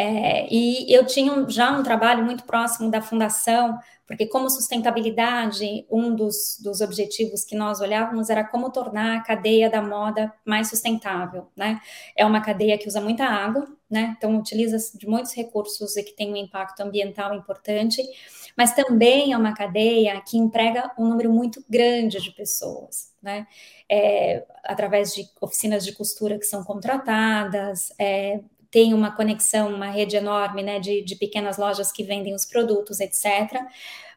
É, 0.03 0.49
e 0.51 0.91
eu 0.91 1.05
tinha 1.05 1.47
já 1.51 1.71
um 1.79 1.83
trabalho 1.83 2.25
muito 2.25 2.45
próximo 2.45 2.91
da 2.91 3.03
fundação, 3.03 3.79
porque 4.07 4.25
como 4.25 4.49
sustentabilidade, 4.49 5.85
um 5.91 6.15
dos, 6.15 6.59
dos 6.59 6.81
objetivos 6.81 7.45
que 7.45 7.55
nós 7.55 7.83
olhávamos 7.83 8.31
era 8.31 8.43
como 8.43 8.73
tornar 8.73 9.19
a 9.19 9.21
cadeia 9.21 9.69
da 9.69 9.83
moda 9.83 10.33
mais 10.43 10.71
sustentável, 10.71 11.49
né? 11.55 11.83
É 12.17 12.25
uma 12.25 12.41
cadeia 12.41 12.79
que 12.79 12.89
usa 12.89 12.99
muita 12.99 13.27
água, 13.27 13.69
né? 13.91 14.15
Então 14.17 14.39
utiliza 14.39 14.79
de 14.99 15.07
muitos 15.07 15.35
recursos 15.35 15.95
e 15.99 16.03
que 16.03 16.17
tem 16.17 16.33
um 16.33 16.37
impacto 16.37 16.81
ambiental 16.81 17.35
importante, 17.35 18.03
mas 18.57 18.73
também 18.75 19.35
é 19.35 19.37
uma 19.37 19.53
cadeia 19.53 20.19
que 20.23 20.39
emprega 20.39 20.91
um 20.99 21.07
número 21.07 21.31
muito 21.31 21.63
grande 21.69 22.23
de 22.23 22.31
pessoas, 22.31 23.13
né? 23.23 23.47
É, 23.87 24.47
através 24.65 25.15
de 25.15 25.29
oficinas 25.43 25.85
de 25.85 25.93
costura 25.93 26.39
que 26.39 26.47
são 26.47 26.65
contratadas, 26.65 27.93
é, 27.99 28.41
tem 28.70 28.94
uma 28.94 29.11
conexão, 29.11 29.74
uma 29.74 29.87
rede 29.87 30.16
enorme 30.16 30.62
né, 30.62 30.78
de, 30.78 31.02
de 31.02 31.16
pequenas 31.16 31.59
lojas 31.59 31.90
que 31.90 32.04
vendem 32.04 32.35
os 32.35 32.46
produtos, 32.46 33.00
etc. 33.00 33.61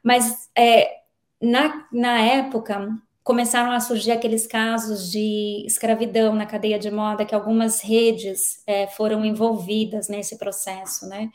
Mas 0.04 0.50
é, 0.56 1.00
na, 1.42 1.88
na 1.92 2.20
época 2.20 2.88
começaram 3.24 3.72
a 3.72 3.80
surgir 3.80 4.12
aqueles 4.12 4.46
casos 4.46 5.10
de 5.10 5.64
escravidão 5.66 6.36
na 6.36 6.46
cadeia 6.46 6.78
de 6.78 6.92
moda, 6.92 7.26
que 7.26 7.34
algumas 7.34 7.82
redes 7.82 8.62
é, 8.68 8.86
foram 8.88 9.24
envolvidas 9.24 10.10
nesse 10.10 10.38
processo, 10.38 11.08
né? 11.08 11.32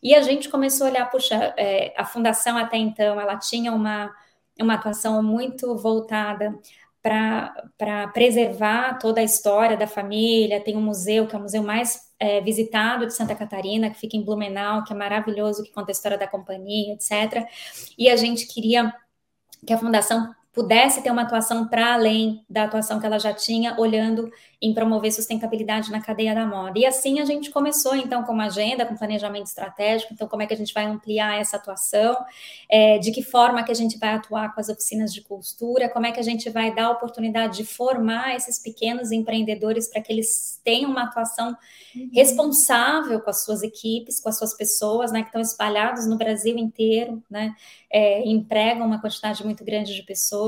E 0.00 0.14
a 0.14 0.22
gente 0.22 0.48
começou 0.48 0.86
a 0.86 0.90
olhar, 0.90 1.10
puxa, 1.10 1.52
é, 1.56 1.92
a 1.96 2.04
fundação 2.04 2.56
até 2.56 2.76
então, 2.76 3.20
ela 3.20 3.36
tinha 3.36 3.72
uma, 3.72 4.14
uma 4.60 4.74
atuação 4.74 5.20
muito 5.20 5.76
voltada 5.76 6.56
para 7.02 8.06
preservar 8.14 8.98
toda 8.98 9.20
a 9.20 9.24
história 9.24 9.76
da 9.76 9.88
família, 9.88 10.62
tem 10.62 10.76
um 10.76 10.82
museu, 10.82 11.26
que 11.26 11.34
é 11.34 11.38
o 11.38 11.42
museu 11.42 11.62
mais 11.62 12.11
é, 12.22 12.40
visitado 12.40 13.04
de 13.04 13.12
Santa 13.12 13.34
Catarina, 13.34 13.90
que 13.90 13.98
fica 13.98 14.16
em 14.16 14.22
Blumenau, 14.22 14.84
que 14.84 14.92
é 14.92 14.96
maravilhoso, 14.96 15.64
que 15.64 15.72
conta 15.72 15.90
a 15.90 15.92
história 15.92 16.16
da 16.16 16.28
companhia, 16.28 16.94
etc. 16.94 17.44
E 17.98 18.08
a 18.08 18.14
gente 18.14 18.46
queria 18.46 18.94
que 19.66 19.72
a 19.72 19.78
fundação 19.78 20.32
pudesse 20.52 21.02
ter 21.02 21.10
uma 21.10 21.22
atuação 21.22 21.66
para 21.66 21.94
além 21.94 22.44
da 22.48 22.64
atuação 22.64 23.00
que 23.00 23.06
ela 23.06 23.18
já 23.18 23.32
tinha, 23.32 23.74
olhando 23.80 24.30
em 24.60 24.74
promover 24.74 25.10
sustentabilidade 25.10 25.90
na 25.90 26.00
cadeia 26.00 26.34
da 26.34 26.46
moda. 26.46 26.78
E 26.78 26.84
assim 26.84 27.18
a 27.20 27.24
gente 27.24 27.50
começou, 27.50 27.96
então, 27.96 28.22
com 28.22 28.32
uma 28.32 28.46
agenda, 28.46 28.84
com 28.84 28.94
planejamento 28.94 29.46
estratégico, 29.46 30.12
então 30.12 30.28
como 30.28 30.42
é 30.42 30.46
que 30.46 30.52
a 30.52 30.56
gente 30.56 30.72
vai 30.74 30.84
ampliar 30.84 31.40
essa 31.40 31.56
atuação, 31.56 32.16
é, 32.70 32.98
de 32.98 33.10
que 33.10 33.22
forma 33.22 33.64
que 33.64 33.72
a 33.72 33.74
gente 33.74 33.98
vai 33.98 34.10
atuar 34.10 34.54
com 34.54 34.60
as 34.60 34.68
oficinas 34.68 35.12
de 35.12 35.22
costura, 35.22 35.88
como 35.88 36.06
é 36.06 36.12
que 36.12 36.20
a 36.20 36.22
gente 36.22 36.48
vai 36.50 36.72
dar 36.72 36.84
a 36.86 36.90
oportunidade 36.90 37.56
de 37.56 37.64
formar 37.64 38.36
esses 38.36 38.58
pequenos 38.58 39.10
empreendedores 39.10 39.88
para 39.88 40.02
que 40.02 40.12
eles 40.12 40.60
tenham 40.62 40.90
uma 40.90 41.04
atuação 41.04 41.56
uhum. 41.96 42.10
responsável 42.12 43.20
com 43.20 43.30
as 43.30 43.42
suas 43.42 43.62
equipes, 43.62 44.20
com 44.20 44.28
as 44.28 44.38
suas 44.38 44.54
pessoas, 44.54 45.10
né, 45.10 45.22
que 45.22 45.28
estão 45.28 45.40
espalhados 45.40 46.06
no 46.06 46.16
Brasil 46.16 46.56
inteiro, 46.56 47.22
né, 47.28 47.54
é, 47.90 48.26
empregam 48.28 48.86
uma 48.86 49.00
quantidade 49.00 49.44
muito 49.44 49.64
grande 49.64 49.94
de 49.94 50.02
pessoas. 50.02 50.41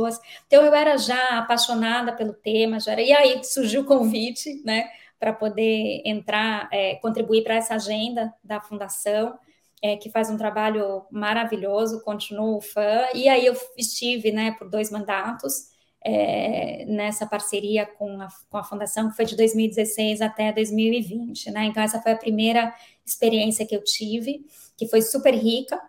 Então 0.46 0.62
eu 0.64 0.74
era 0.74 0.96
já 0.96 1.38
apaixonada 1.38 2.12
pelo 2.12 2.32
tema, 2.32 2.80
já 2.80 2.92
era, 2.92 3.02
e 3.02 3.12
aí 3.12 3.42
surgiu 3.44 3.82
o 3.82 3.84
convite, 3.84 4.62
né, 4.64 4.88
para 5.18 5.32
poder 5.32 6.02
entrar, 6.04 6.68
é, 6.72 6.96
contribuir 6.96 7.42
para 7.42 7.54
essa 7.54 7.74
agenda 7.74 8.34
da 8.42 8.60
fundação, 8.60 9.38
é, 9.82 9.96
que 9.96 10.10
faz 10.10 10.30
um 10.30 10.36
trabalho 10.36 11.04
maravilhoso, 11.10 12.02
continuo 12.02 12.60
fã, 12.60 13.06
e 13.14 13.28
aí 13.28 13.46
eu 13.46 13.54
estive, 13.76 14.32
né, 14.32 14.52
por 14.52 14.68
dois 14.68 14.90
mandatos, 14.90 15.72
é, 16.06 16.84
nessa 16.86 17.26
parceria 17.26 17.86
com 17.86 18.20
a, 18.20 18.28
com 18.50 18.58
a 18.58 18.64
fundação, 18.64 19.08
que 19.08 19.16
foi 19.16 19.24
de 19.24 19.36
2016 19.36 20.20
até 20.20 20.52
2020, 20.52 21.50
né, 21.50 21.64
então 21.64 21.82
essa 21.82 22.00
foi 22.00 22.12
a 22.12 22.16
primeira 22.16 22.74
experiência 23.04 23.66
que 23.66 23.74
eu 23.74 23.82
tive, 23.82 24.44
que 24.76 24.88
foi 24.88 25.00
super 25.02 25.34
rica, 25.34 25.80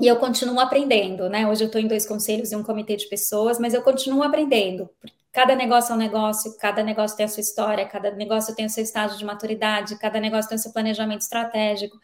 e 0.00 0.06
eu 0.06 0.16
continuo 0.16 0.60
aprendendo, 0.60 1.28
né? 1.28 1.48
Hoje 1.48 1.64
eu 1.64 1.66
estou 1.66 1.80
em 1.80 1.88
dois 1.88 2.06
conselhos 2.06 2.52
e 2.52 2.56
um 2.56 2.62
comitê 2.62 2.96
de 2.96 3.08
pessoas, 3.08 3.58
mas 3.58 3.74
eu 3.74 3.82
continuo 3.82 4.22
aprendendo, 4.22 4.90
Cada 5.36 5.54
negócio 5.54 5.92
é 5.92 5.94
um 5.94 5.98
negócio, 5.98 6.56
cada 6.56 6.82
negócio 6.82 7.14
tem 7.14 7.26
a 7.26 7.28
sua 7.28 7.42
história, 7.42 7.84
cada 7.84 8.10
negócio 8.10 8.54
tem 8.54 8.64
o 8.64 8.70
seu 8.70 8.82
estágio 8.82 9.18
de 9.18 9.24
maturidade, 9.26 9.98
cada 9.98 10.18
negócio 10.18 10.48
tem 10.48 10.56
o 10.56 10.58
seu 10.58 10.72
planejamento 10.72 11.20
estratégico. 11.20 12.00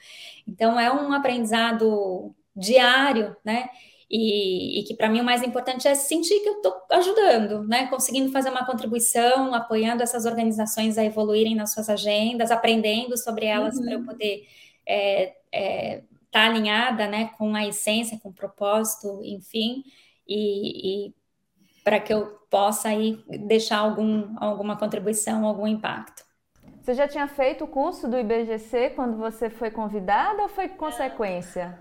Então, 0.46 0.78
é 0.78 0.92
um 0.92 1.14
aprendizado 1.14 2.35
diário, 2.55 3.35
né? 3.42 3.70
E, 4.11 4.81
e 4.81 4.85
que 4.85 4.94
para 4.94 5.09
mim 5.09 5.22
o 5.22 5.24
mais 5.24 5.42
importante 5.42 5.88
é 5.88 5.94
sentir 5.94 6.40
que 6.40 6.48
eu 6.50 6.57
estou 6.57 6.74
ajudando, 6.90 7.66
né? 7.66 7.87
Conseguindo 7.87 8.31
fazer 8.31 8.50
uma 8.50 8.66
contribuição, 8.66 9.55
apoiando 9.55 10.02
essas 10.02 10.26
organizações 10.26 10.98
a 10.98 11.05
evoluírem 11.05 11.55
nas 11.55 11.72
suas 11.72 11.88
agendas, 11.88 12.50
aprendendo 12.50 13.16
sobre 13.16 13.46
elas 13.46 13.76
uhum. 13.76 13.83
para 13.83 13.92
eu 13.94 14.05
poder 14.05 14.46
é, 14.87 15.33
é, 15.50 16.02
tá 16.33 16.47
alinhada, 16.47 17.07
né? 17.07 17.27
Com 17.38 17.55
a 17.55 17.64
essência, 17.64 18.18
com 18.18 18.31
o 18.31 18.35
propósito, 18.35 19.21
enfim. 19.23 19.85
E, 20.27 21.07
e 21.09 21.14
para 21.85 22.01
que 22.01 22.12
eu 22.12 22.27
possa 22.51 22.88
aí 22.88 23.23
deixar 23.47 23.79
algum, 23.79 24.35
alguma 24.38 24.77
contribuição, 24.77 25.47
algum 25.47 25.66
impacto. 25.66 26.25
Você 26.81 26.95
já 26.95 27.07
tinha 27.07 27.29
feito 27.29 27.64
o 27.64 27.68
curso 27.68 28.09
do 28.09 28.18
IBGC 28.18 28.90
quando 28.90 29.16
você 29.16 29.49
foi 29.49 29.71
convidada 29.71 30.42
ou 30.42 30.49
foi 30.49 30.68
consequência? 30.68 31.79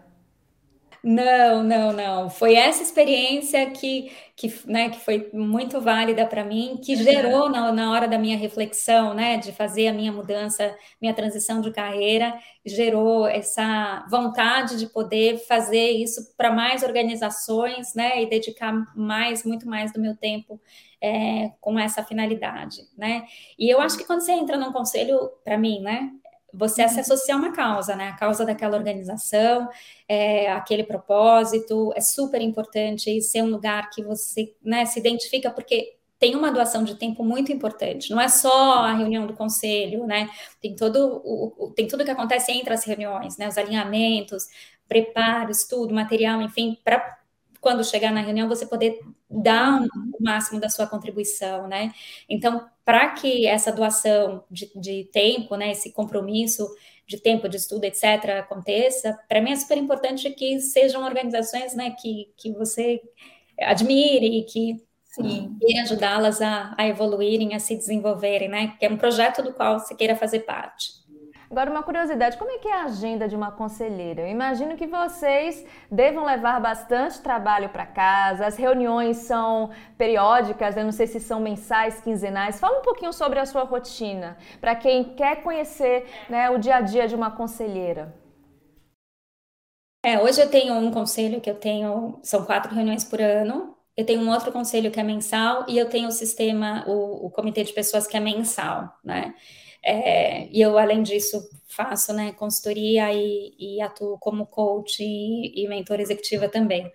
Não, 1.03 1.63
não, 1.63 1.91
não. 1.91 2.29
Foi 2.29 2.53
essa 2.53 2.83
experiência 2.83 3.71
que, 3.71 4.11
que, 4.35 4.53
né, 4.67 4.91
que 4.91 4.99
foi 4.99 5.31
muito 5.33 5.81
válida 5.81 6.27
para 6.27 6.43
mim, 6.45 6.79
que 6.83 6.95
gerou 6.95 7.49
na, 7.49 7.71
na 7.71 7.91
hora 7.91 8.07
da 8.07 8.19
minha 8.19 8.37
reflexão, 8.37 9.11
né, 9.15 9.37
de 9.37 9.51
fazer 9.51 9.87
a 9.87 9.93
minha 9.93 10.11
mudança, 10.11 10.75
minha 11.01 11.11
transição 11.15 11.59
de 11.59 11.71
carreira, 11.71 12.37
gerou 12.63 13.25
essa 13.25 14.05
vontade 14.11 14.77
de 14.77 14.85
poder 14.85 15.39
fazer 15.47 15.89
isso 15.89 16.35
para 16.37 16.51
mais 16.51 16.83
organizações, 16.83 17.95
né, 17.95 18.21
e 18.21 18.29
dedicar 18.29 18.71
mais, 18.95 19.43
muito 19.43 19.67
mais 19.67 19.91
do 19.91 19.99
meu 19.99 20.15
tempo 20.15 20.61
é, 21.01 21.51
com 21.59 21.79
essa 21.79 22.03
finalidade, 22.03 22.77
né? 22.95 23.25
E 23.57 23.67
eu 23.73 23.81
acho 23.81 23.97
que 23.97 24.05
quando 24.05 24.21
você 24.21 24.33
entra 24.33 24.55
num 24.55 24.71
conselho, 24.71 25.17
para 25.43 25.57
mim, 25.57 25.79
né, 25.81 26.11
você 26.53 26.87
se 26.89 26.99
associa 26.99 27.35
a 27.35 27.37
uma 27.37 27.51
causa, 27.53 27.95
né? 27.95 28.09
A 28.09 28.15
causa 28.15 28.45
daquela 28.45 28.77
organização, 28.77 29.69
é, 30.07 30.51
aquele 30.51 30.83
propósito, 30.83 31.91
é 31.95 32.01
super 32.01 32.41
importante 32.41 33.21
ser 33.21 33.41
um 33.41 33.49
lugar 33.49 33.89
que 33.89 34.03
você 34.03 34.53
né, 34.63 34.85
se 34.85 34.99
identifica, 34.99 35.49
porque 35.49 35.97
tem 36.19 36.35
uma 36.35 36.51
doação 36.51 36.83
de 36.83 36.95
tempo 36.95 37.23
muito 37.23 37.51
importante. 37.51 38.11
Não 38.11 38.21
é 38.21 38.27
só 38.27 38.83
a 38.83 38.93
reunião 38.93 39.25
do 39.25 39.33
conselho, 39.33 40.05
né? 40.05 40.29
Tem 40.61 40.75
todo 40.75 41.21
o, 41.25 41.73
tem 41.75 41.87
tudo 41.87 42.05
que 42.05 42.11
acontece 42.11 42.51
entre 42.51 42.73
as 42.73 42.83
reuniões, 42.83 43.37
né? 43.37 43.47
Os 43.47 43.57
alinhamentos, 43.57 44.47
preparo, 44.87 45.49
estudo, 45.49 45.93
material, 45.93 46.41
enfim, 46.41 46.77
para 46.83 47.20
quando 47.61 47.85
chegar 47.85 48.11
na 48.11 48.21
reunião 48.21 48.49
você 48.49 48.65
poder 48.65 48.99
dar 49.29 49.81
o 49.81 50.23
máximo 50.23 50.59
da 50.59 50.67
sua 50.67 50.87
contribuição, 50.87 51.67
né? 51.67 51.93
Então, 52.27 52.67
para 52.83 53.11
que 53.11 53.45
essa 53.45 53.71
doação 53.71 54.43
de, 54.49 54.71
de, 54.75 55.03
tempo, 55.13 55.55
né, 55.55 55.71
esse 55.71 55.91
compromisso 55.91 56.67
de 57.07 57.17
tempo 57.17 57.47
de 57.47 57.57
estudo, 57.57 57.85
etc., 57.85 58.39
aconteça, 58.39 59.17
para 59.29 59.39
mim 59.41 59.51
é 59.51 59.55
super 59.55 59.77
importante 59.77 60.29
que 60.31 60.59
sejam 60.59 61.03
organizações, 61.03 61.75
né, 61.75 61.91
que, 61.91 62.33
que 62.35 62.51
você 62.51 62.99
admire 63.59 64.39
e 64.39 64.43
que 64.43 64.83
Sim. 65.11 65.57
e 65.61 65.77
ajudá-las 65.79 66.41
a, 66.41 66.73
a 66.77 66.87
evoluírem, 66.87 67.53
a 67.53 67.59
se 67.59 67.75
desenvolverem, 67.75 68.47
né? 68.47 68.75
Que 68.79 68.85
é 68.85 68.89
um 68.89 68.97
projeto 68.97 69.43
do 69.43 69.53
qual 69.53 69.77
você 69.77 69.93
queira 69.93 70.15
fazer 70.15 70.39
parte. 70.39 71.00
Agora, 71.51 71.69
uma 71.69 71.83
curiosidade: 71.83 72.37
como 72.37 72.49
é 72.49 72.57
que 72.59 72.67
é 72.69 72.73
a 72.73 72.85
agenda 72.85 73.27
de 73.27 73.35
uma 73.35 73.51
conselheira? 73.51 74.21
Eu 74.21 74.27
imagino 74.29 74.77
que 74.77 74.87
vocês 74.87 75.65
devam 75.91 76.23
levar 76.23 76.61
bastante 76.61 77.19
trabalho 77.21 77.67
para 77.67 77.85
casa, 77.85 78.45
as 78.45 78.55
reuniões 78.55 79.17
são 79.17 79.69
periódicas, 79.97 80.77
eu 80.77 80.85
não 80.85 80.93
sei 80.93 81.07
se 81.07 81.19
são 81.19 81.41
mensais, 81.41 81.99
quinzenais. 81.99 82.57
Fala 82.57 82.79
um 82.79 82.81
pouquinho 82.81 83.11
sobre 83.11 83.37
a 83.37 83.45
sua 83.45 83.63
rotina, 83.63 84.37
para 84.61 84.75
quem 84.75 85.03
quer 85.13 85.43
conhecer 85.43 86.05
né, 86.29 86.49
o 86.49 86.57
dia 86.57 86.77
a 86.77 86.81
dia 86.81 87.05
de 87.05 87.15
uma 87.15 87.31
conselheira. 87.31 88.15
É, 90.03 90.19
hoje 90.19 90.41
eu 90.41 90.49
tenho 90.49 90.73
um 90.75 90.89
conselho 90.89 91.41
que 91.41 91.49
eu 91.49 91.55
tenho, 91.55 92.17
são 92.23 92.45
quatro 92.45 92.73
reuniões 92.73 93.03
por 93.03 93.19
ano. 93.21 93.75
Eu 93.95 94.05
tenho 94.05 94.21
um 94.21 94.31
outro 94.31 94.53
conselho 94.53 94.89
que 94.89 94.99
é 94.99 95.03
mensal 95.03 95.65
e 95.67 95.77
eu 95.77 95.89
tenho 95.89 96.07
o 96.07 96.11
sistema, 96.11 96.85
o, 96.87 97.27
o 97.27 97.29
comitê 97.29 97.63
de 97.63 97.73
pessoas 97.73 98.07
que 98.07 98.15
é 98.15 98.19
mensal, 98.21 98.97
né? 99.03 99.35
É, 99.83 100.47
e 100.47 100.61
eu, 100.61 100.77
além 100.77 101.01
disso, 101.01 101.49
faço 101.67 102.13
né, 102.13 102.33
consultoria 102.33 103.11
e, 103.13 103.55
e 103.57 103.81
atuo 103.81 104.17
como 104.19 104.45
coach 104.45 105.01
e, 105.03 105.63
e 105.63 105.67
mentor 105.67 105.99
executiva 105.99 106.47
também. 106.47 106.91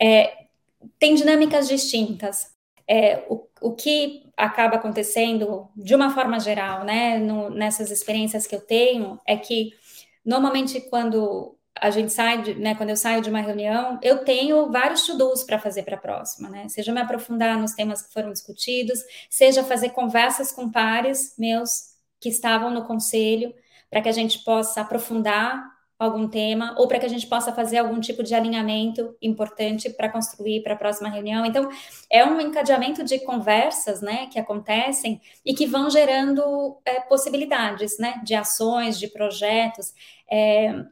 É, 0.00 0.46
tem 0.98 1.14
dinâmicas 1.14 1.68
distintas. 1.68 2.52
É, 2.86 3.24
o, 3.28 3.46
o 3.60 3.74
que 3.74 4.30
acaba 4.36 4.76
acontecendo, 4.76 5.68
de 5.76 5.94
uma 5.94 6.10
forma 6.10 6.38
geral, 6.40 6.84
né, 6.84 7.18
no, 7.18 7.48
nessas 7.48 7.90
experiências 7.90 8.46
que 8.46 8.54
eu 8.54 8.60
tenho, 8.60 9.18
é 9.26 9.36
que 9.36 9.72
normalmente 10.24 10.80
quando 10.80 11.56
a 11.80 11.90
gente 11.90 12.12
sai, 12.12 12.42
de, 12.42 12.54
né, 12.54 12.74
quando 12.74 12.90
eu 12.90 12.96
saio 12.96 13.22
de 13.22 13.30
uma 13.30 13.40
reunião, 13.40 13.98
eu 14.02 14.24
tenho 14.24 14.70
vários 14.70 15.06
to-dos 15.06 15.42
para 15.42 15.58
fazer 15.58 15.84
para 15.84 15.96
a 15.96 16.00
próxima, 16.00 16.48
né? 16.50 16.68
Seja 16.68 16.92
me 16.92 17.00
aprofundar 17.00 17.58
nos 17.58 17.72
temas 17.72 18.02
que 18.02 18.12
foram 18.12 18.30
discutidos, 18.30 19.00
seja 19.30 19.64
fazer 19.64 19.90
conversas 19.90 20.52
com 20.52 20.70
pares 20.70 21.34
meus 21.38 21.91
que 22.22 22.28
estavam 22.28 22.70
no 22.70 22.86
conselho, 22.86 23.52
para 23.90 24.00
que 24.00 24.08
a 24.08 24.12
gente 24.12 24.38
possa 24.44 24.80
aprofundar 24.80 25.70
algum 25.98 26.26
tema 26.28 26.74
ou 26.78 26.88
para 26.88 26.98
que 26.98 27.06
a 27.06 27.08
gente 27.08 27.26
possa 27.26 27.52
fazer 27.52 27.78
algum 27.78 28.00
tipo 28.00 28.22
de 28.22 28.34
alinhamento 28.34 29.14
importante 29.22 29.90
para 29.90 30.08
construir 30.08 30.62
para 30.62 30.74
a 30.74 30.76
próxima 30.76 31.08
reunião. 31.08 31.44
Então, 31.46 31.68
é 32.10 32.24
um 32.24 32.40
encadeamento 32.40 33.04
de 33.04 33.20
conversas, 33.20 34.00
né, 34.00 34.26
que 34.26 34.38
acontecem 34.38 35.20
e 35.44 35.54
que 35.54 35.66
vão 35.66 35.90
gerando 35.90 36.80
é, 36.84 37.00
possibilidades, 37.00 37.98
né, 37.98 38.20
de 38.24 38.34
ações, 38.34 38.98
de 38.98 39.08
projetos. 39.08 39.92
É, 40.30 40.84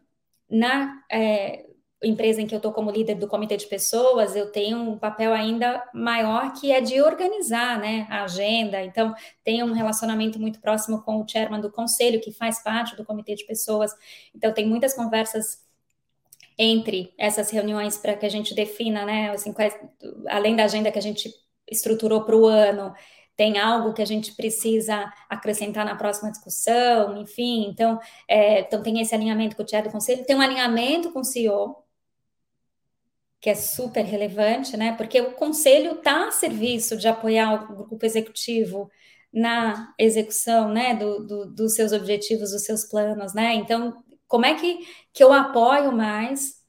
na 0.49 1.03
é, 1.11 1.70
empresa 2.03 2.41
em 2.41 2.47
que 2.47 2.55
eu 2.55 2.59
estou 2.59 2.73
como 2.73 2.91
líder 2.91 3.17
do 3.17 3.29
comitê 3.29 3.57
de 3.57 3.67
pessoas, 3.67 4.35
eu 4.35 4.51
tenho 4.51 4.79
um 4.79 4.99
papel 4.99 5.33
ainda 5.33 5.87
maior 5.93 6.53
que 6.55 6.73
é 6.73 6.81
de 6.81 7.01
organizar 7.03 7.79
né, 7.79 8.07
a 8.09 8.25
agenda. 8.25 8.83
Então, 8.83 9.15
tenho 9.45 9.67
um 9.67 9.73
relacionamento 9.73 10.39
muito 10.39 10.61
próximo 10.61 11.03
com 11.03 11.21
o 11.21 11.29
chairman 11.29 11.61
do 11.61 11.71
conselho, 11.71 12.21
que 12.21 12.33
faz 12.33 12.63
parte 12.63 12.97
do 12.97 13.05
comitê 13.05 13.35
de 13.35 13.45
pessoas. 13.45 13.93
Então, 14.35 14.53
tem 14.53 14.67
muitas 14.67 14.95
conversas 14.95 15.59
entre 16.59 17.13
essas 17.19 17.51
reuniões 17.51 17.97
para 17.99 18.15
que 18.15 18.27
a 18.27 18.31
gente 18.31 18.55
defina, 18.55 19.05
né, 19.05 19.31
assim, 19.31 19.53
quais, 19.53 19.79
além 20.29 20.57
da 20.57 20.65
agenda 20.65 20.91
que 20.91 20.99
a 20.99 21.03
gente 21.03 21.33
estruturou 21.71 22.23
para 22.25 22.37
o 22.37 22.47
ano, 22.47 22.95
tem 23.41 23.59
algo 23.59 23.95
que 23.95 24.03
a 24.03 24.07
gente 24.07 24.35
precisa 24.35 25.11
acrescentar 25.27 25.87
na 25.87 25.97
próxima 25.97 26.31
discussão, 26.31 27.17
enfim, 27.17 27.67
então, 27.69 27.99
é, 28.29 28.61
então 28.61 28.83
tem 28.83 29.01
esse 29.01 29.15
alinhamento 29.15 29.57
com 29.57 29.63
o 29.63 29.69
chair 29.69 29.83
do 29.83 29.91
conselho, 29.91 30.27
tem 30.27 30.37
um 30.37 30.43
alinhamento 30.43 31.11
com 31.11 31.21
o 31.21 31.25
CEO, 31.25 31.80
que 33.41 33.49
é 33.49 33.55
super 33.55 34.05
relevante, 34.05 34.77
né? 34.77 34.95
Porque 34.97 35.21
o 35.21 35.33
conselho 35.33 35.93
está 35.93 36.29
a 36.29 36.31
serviço 36.31 36.97
de 36.97 37.09
apoiar 37.09 37.55
o 37.73 37.87
grupo 37.87 38.05
executivo 38.05 38.91
na 39.33 39.95
execução, 39.99 40.69
né, 40.69 40.95
do, 40.95 41.25
do, 41.25 41.47
dos 41.47 41.75
seus 41.75 41.93
objetivos, 41.93 42.51
dos 42.51 42.65
seus 42.65 42.85
planos, 42.85 43.33
né? 43.33 43.55
Então, 43.55 44.03
como 44.27 44.45
é 44.45 44.55
que, 44.55 44.87
que 45.13 45.23
eu 45.23 45.33
apoio 45.33 45.93
mais 45.93 46.61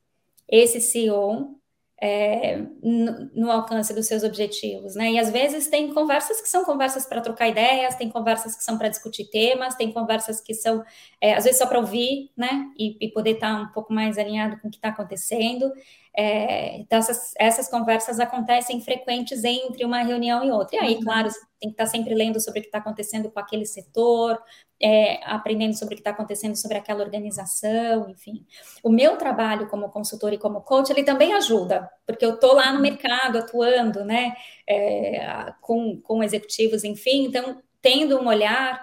esse 0.47 0.79
CEO 0.79 1.61
é, 2.03 2.57
no, 2.81 3.29
no, 3.35 3.51
alcance 3.51 3.93
dos 3.93 4.07
seus 4.07 4.23
objetivos, 4.23 4.95
né? 4.95 5.11
E 5.11 5.19
às 5.19 5.29
vezes 5.29 5.67
tem 5.67 5.93
conversas 5.93 6.41
que 6.41 6.49
são 6.49 6.65
conversas 6.65 7.05
para 7.05 7.21
trocar 7.21 7.47
ideias, 7.47 7.95
tem 7.95 8.09
conversas 8.09 8.55
que 8.55 8.63
são 8.63 8.75
para 8.75 8.89
discutir 8.89 9.29
temas, 9.29 9.75
tem 9.75 9.91
conversas 9.91 10.41
que 10.41 10.55
são, 10.55 10.83
é, 11.21 11.35
às 11.35 11.43
vezes, 11.43 11.59
só 11.59 11.67
para 11.67 11.77
ouvir, 11.77 12.31
né? 12.35 12.65
E, 12.75 12.97
e 13.05 13.11
poder 13.11 13.33
estar 13.33 13.55
tá 13.55 13.61
um 13.61 13.71
pouco 13.71 13.93
mais 13.93 14.17
alinhado 14.17 14.59
com 14.59 14.67
o 14.67 14.71
que 14.71 14.77
está 14.77 14.89
acontecendo. 14.89 15.71
É, 16.13 16.77
então, 16.77 16.99
essas, 16.99 17.31
essas 17.37 17.69
conversas 17.69 18.19
acontecem 18.19 18.81
frequentes 18.81 19.43
entre 19.43 19.85
uma 19.85 20.03
reunião 20.03 20.43
e 20.43 20.51
outra. 20.51 20.75
E 20.75 20.79
aí, 20.79 20.95
uhum. 20.95 21.03
claro, 21.03 21.29
tem 21.59 21.69
que 21.69 21.73
estar 21.73 21.85
sempre 21.85 22.13
lendo 22.13 22.39
sobre 22.39 22.59
o 22.59 22.63
que 22.63 22.67
está 22.67 22.79
acontecendo 22.79 23.31
com 23.31 23.39
aquele 23.39 23.65
setor, 23.65 24.37
é, 24.81 25.23
aprendendo 25.23 25.77
sobre 25.77 25.93
o 25.93 25.95
que 25.95 26.01
está 26.01 26.09
acontecendo 26.09 26.55
sobre 26.55 26.77
aquela 26.77 27.03
organização, 27.03 28.09
enfim. 28.09 28.45
O 28.83 28.89
meu 28.89 29.15
trabalho 29.15 29.69
como 29.69 29.89
consultor 29.89 30.33
e 30.33 30.37
como 30.37 30.61
coach, 30.61 30.89
ele 30.89 31.03
também 31.03 31.33
ajuda, 31.33 31.89
porque 32.05 32.25
eu 32.25 32.33
estou 32.33 32.55
lá 32.55 32.73
no 32.73 32.81
mercado 32.81 33.37
atuando, 33.37 34.03
né, 34.03 34.35
é, 34.67 35.53
com, 35.61 36.01
com 36.01 36.23
executivos, 36.23 36.83
enfim, 36.83 37.25
então, 37.25 37.61
tendo 37.81 38.19
um 38.19 38.27
olhar 38.27 38.81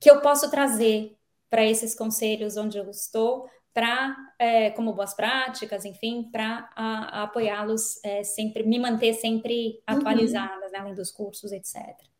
que 0.00 0.10
eu 0.10 0.20
posso 0.20 0.50
trazer 0.50 1.16
para 1.48 1.64
esses 1.64 1.94
conselhos 1.94 2.56
onde 2.56 2.76
eu 2.76 2.90
estou, 2.90 3.48
para, 3.78 4.16
é, 4.40 4.70
como 4.70 4.92
boas 4.92 5.14
práticas, 5.14 5.84
enfim, 5.84 6.28
para 6.32 6.68
apoiá-los 7.12 8.04
é, 8.04 8.24
sempre, 8.24 8.64
me 8.64 8.76
manter 8.76 9.14
sempre 9.14 9.80
atualizada, 9.86 10.66
uhum. 10.66 10.72
né, 10.72 10.78
além 10.80 10.94
dos 10.94 11.12
cursos, 11.12 11.52
etc. 11.52 11.76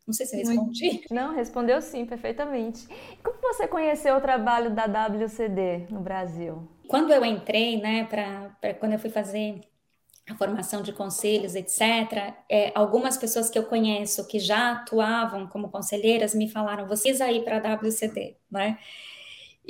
Não 0.07 0.15
sei 0.15 0.25
se 0.25 0.41
eu 0.41 0.47
respondi. 0.47 1.05
Não, 1.11 1.35
respondeu 1.35 1.83
sim, 1.83 2.07
perfeitamente. 2.07 2.87
Como 3.25 3.41
você 3.43 3.67
conheceu 3.67 4.15
o 4.15 4.21
trabalho 4.21 4.71
da 4.71 4.85
WCD 4.85 5.89
no 5.91 5.99
Brasil? 5.99 6.69
Quando 6.87 7.13
eu 7.13 7.25
entrei, 7.25 7.77
né, 7.81 8.05
para 8.05 8.75
quando 8.75 8.93
eu 8.93 9.01
fui 9.01 9.11
fazer 9.11 9.61
a 10.31 10.37
formação 10.37 10.81
de 10.81 10.93
conselhos, 10.93 11.57
etc., 11.57 12.35
é, 12.49 12.71
algumas 12.73 13.17
pessoas 13.17 13.51
que 13.51 13.59
eu 13.59 13.65
conheço 13.65 14.29
que 14.29 14.39
já 14.39 14.75
atuavam 14.75 15.49
como 15.49 15.71
conselheiras 15.71 16.37
me 16.37 16.49
falaram: 16.49 16.87
vocês 16.87 17.21
aí 17.21 17.43
para 17.43 17.57
a 17.57 17.75
WCD, 17.75 18.37
né? 18.49 18.79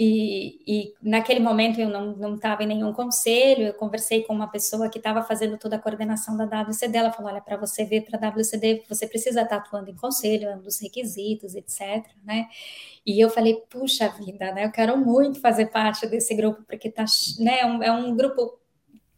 E, 0.01 0.61
e, 0.65 0.95
naquele 1.03 1.41
momento 1.41 1.81
eu 1.81 1.89
não 1.89 2.37
estava 2.37 2.63
em 2.63 2.69
nenhum 2.69 2.93
conselho, 2.93 3.67
eu 3.67 3.75
conversei 3.75 4.23
com 4.23 4.33
uma 4.33 4.47
pessoa 4.47 4.89
que 4.89 4.99
estava 4.99 5.25
fazendo 5.25 5.59
toda 5.59 5.75
a 5.75 5.79
coordenação 5.81 6.37
da 6.37 6.45
WCD, 6.45 6.99
ela 6.99 7.11
falou, 7.11 7.33
olha, 7.33 7.41
para 7.41 7.57
você 7.57 7.85
vir 7.85 8.05
para 8.05 8.29
a 8.29 8.31
WCD, 8.31 8.85
você 8.89 9.09
precisa 9.09 9.43
estar 9.43 9.57
tá 9.57 9.63
atuando 9.65 9.91
em 9.91 9.97
conselho, 9.97 10.49
é 10.49 10.55
um 10.55 10.61
dos 10.63 10.81
requisitos, 10.81 11.57
etc, 11.57 12.07
né? 12.23 12.47
E 13.05 13.19
eu 13.19 13.29
falei, 13.29 13.57
puxa 13.69 14.09
vida, 14.11 14.53
né, 14.53 14.67
eu 14.67 14.71
quero 14.71 14.97
muito 14.97 15.41
fazer 15.41 15.67
parte 15.67 16.07
desse 16.07 16.33
grupo, 16.33 16.63
porque 16.63 16.91
tá, 16.91 17.05
né, 17.41 17.61
é 17.61 17.67
um, 17.67 17.83
é 17.83 17.91
um 17.91 18.15
grupo 18.15 18.57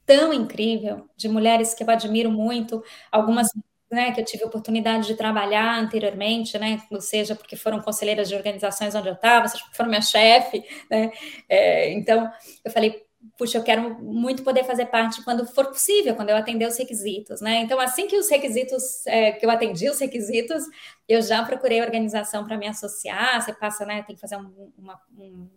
tão 0.07 0.33
incrível, 0.33 1.07
de 1.15 1.29
mulheres 1.29 1.75
que 1.75 1.83
eu 1.83 1.91
admiro 1.91 2.31
muito, 2.31 2.83
algumas 3.13 3.49
né, 3.91 4.13
que 4.13 4.21
eu 4.21 4.25
tive 4.25 4.45
oportunidade 4.45 5.07
de 5.07 5.15
trabalhar 5.15 5.79
anteriormente, 5.79 6.59
né, 6.59 6.81
ou 6.91 7.01
seja, 7.01 7.35
porque 7.35 7.57
foram 7.57 7.81
conselheiras 7.81 8.29
de 8.29 8.35
organizações 8.35 8.95
onde 8.95 9.09
eu 9.09 9.15
estava, 9.15 9.49
seja 9.49 9.65
porque 9.65 9.77
foram 9.77 9.91
minha 9.91 10.03
chefe, 10.03 10.65
né, 10.91 11.11
é, 11.49 11.93
então 11.93 12.31
eu 12.65 12.71
falei, 12.71 13.03
puxa, 13.37 13.59
eu 13.59 13.65
quero 13.65 14.03
muito 14.03 14.43
poder 14.43 14.65
fazer 14.65 14.87
parte 14.87 15.23
quando 15.25 15.45
for 15.47 15.67
possível, 15.67 16.15
quando 16.15 16.31
eu 16.31 16.37
atender 16.37 16.67
os 16.67 16.79
requisitos, 16.79 17.41
né, 17.41 17.63
então 17.63 17.81
assim 17.81 18.07
que 18.07 18.17
os 18.17 18.31
requisitos, 18.31 19.07
é, 19.07 19.33
que 19.33 19.45
eu 19.45 19.51
atendi 19.51 19.89
os 19.89 19.99
requisitos, 19.99 20.65
eu 21.09 21.21
já 21.21 21.45
procurei 21.45 21.83
organização 21.83 22.45
para 22.45 22.57
me 22.57 22.69
associar, 22.69 23.43
você 23.43 23.53
passa, 23.53 23.85
né, 23.85 24.03
tem 24.03 24.15
que 24.15 24.21
fazer 24.21 24.37
um, 24.37 24.73
uma, 24.79 25.01
um 25.19 25.49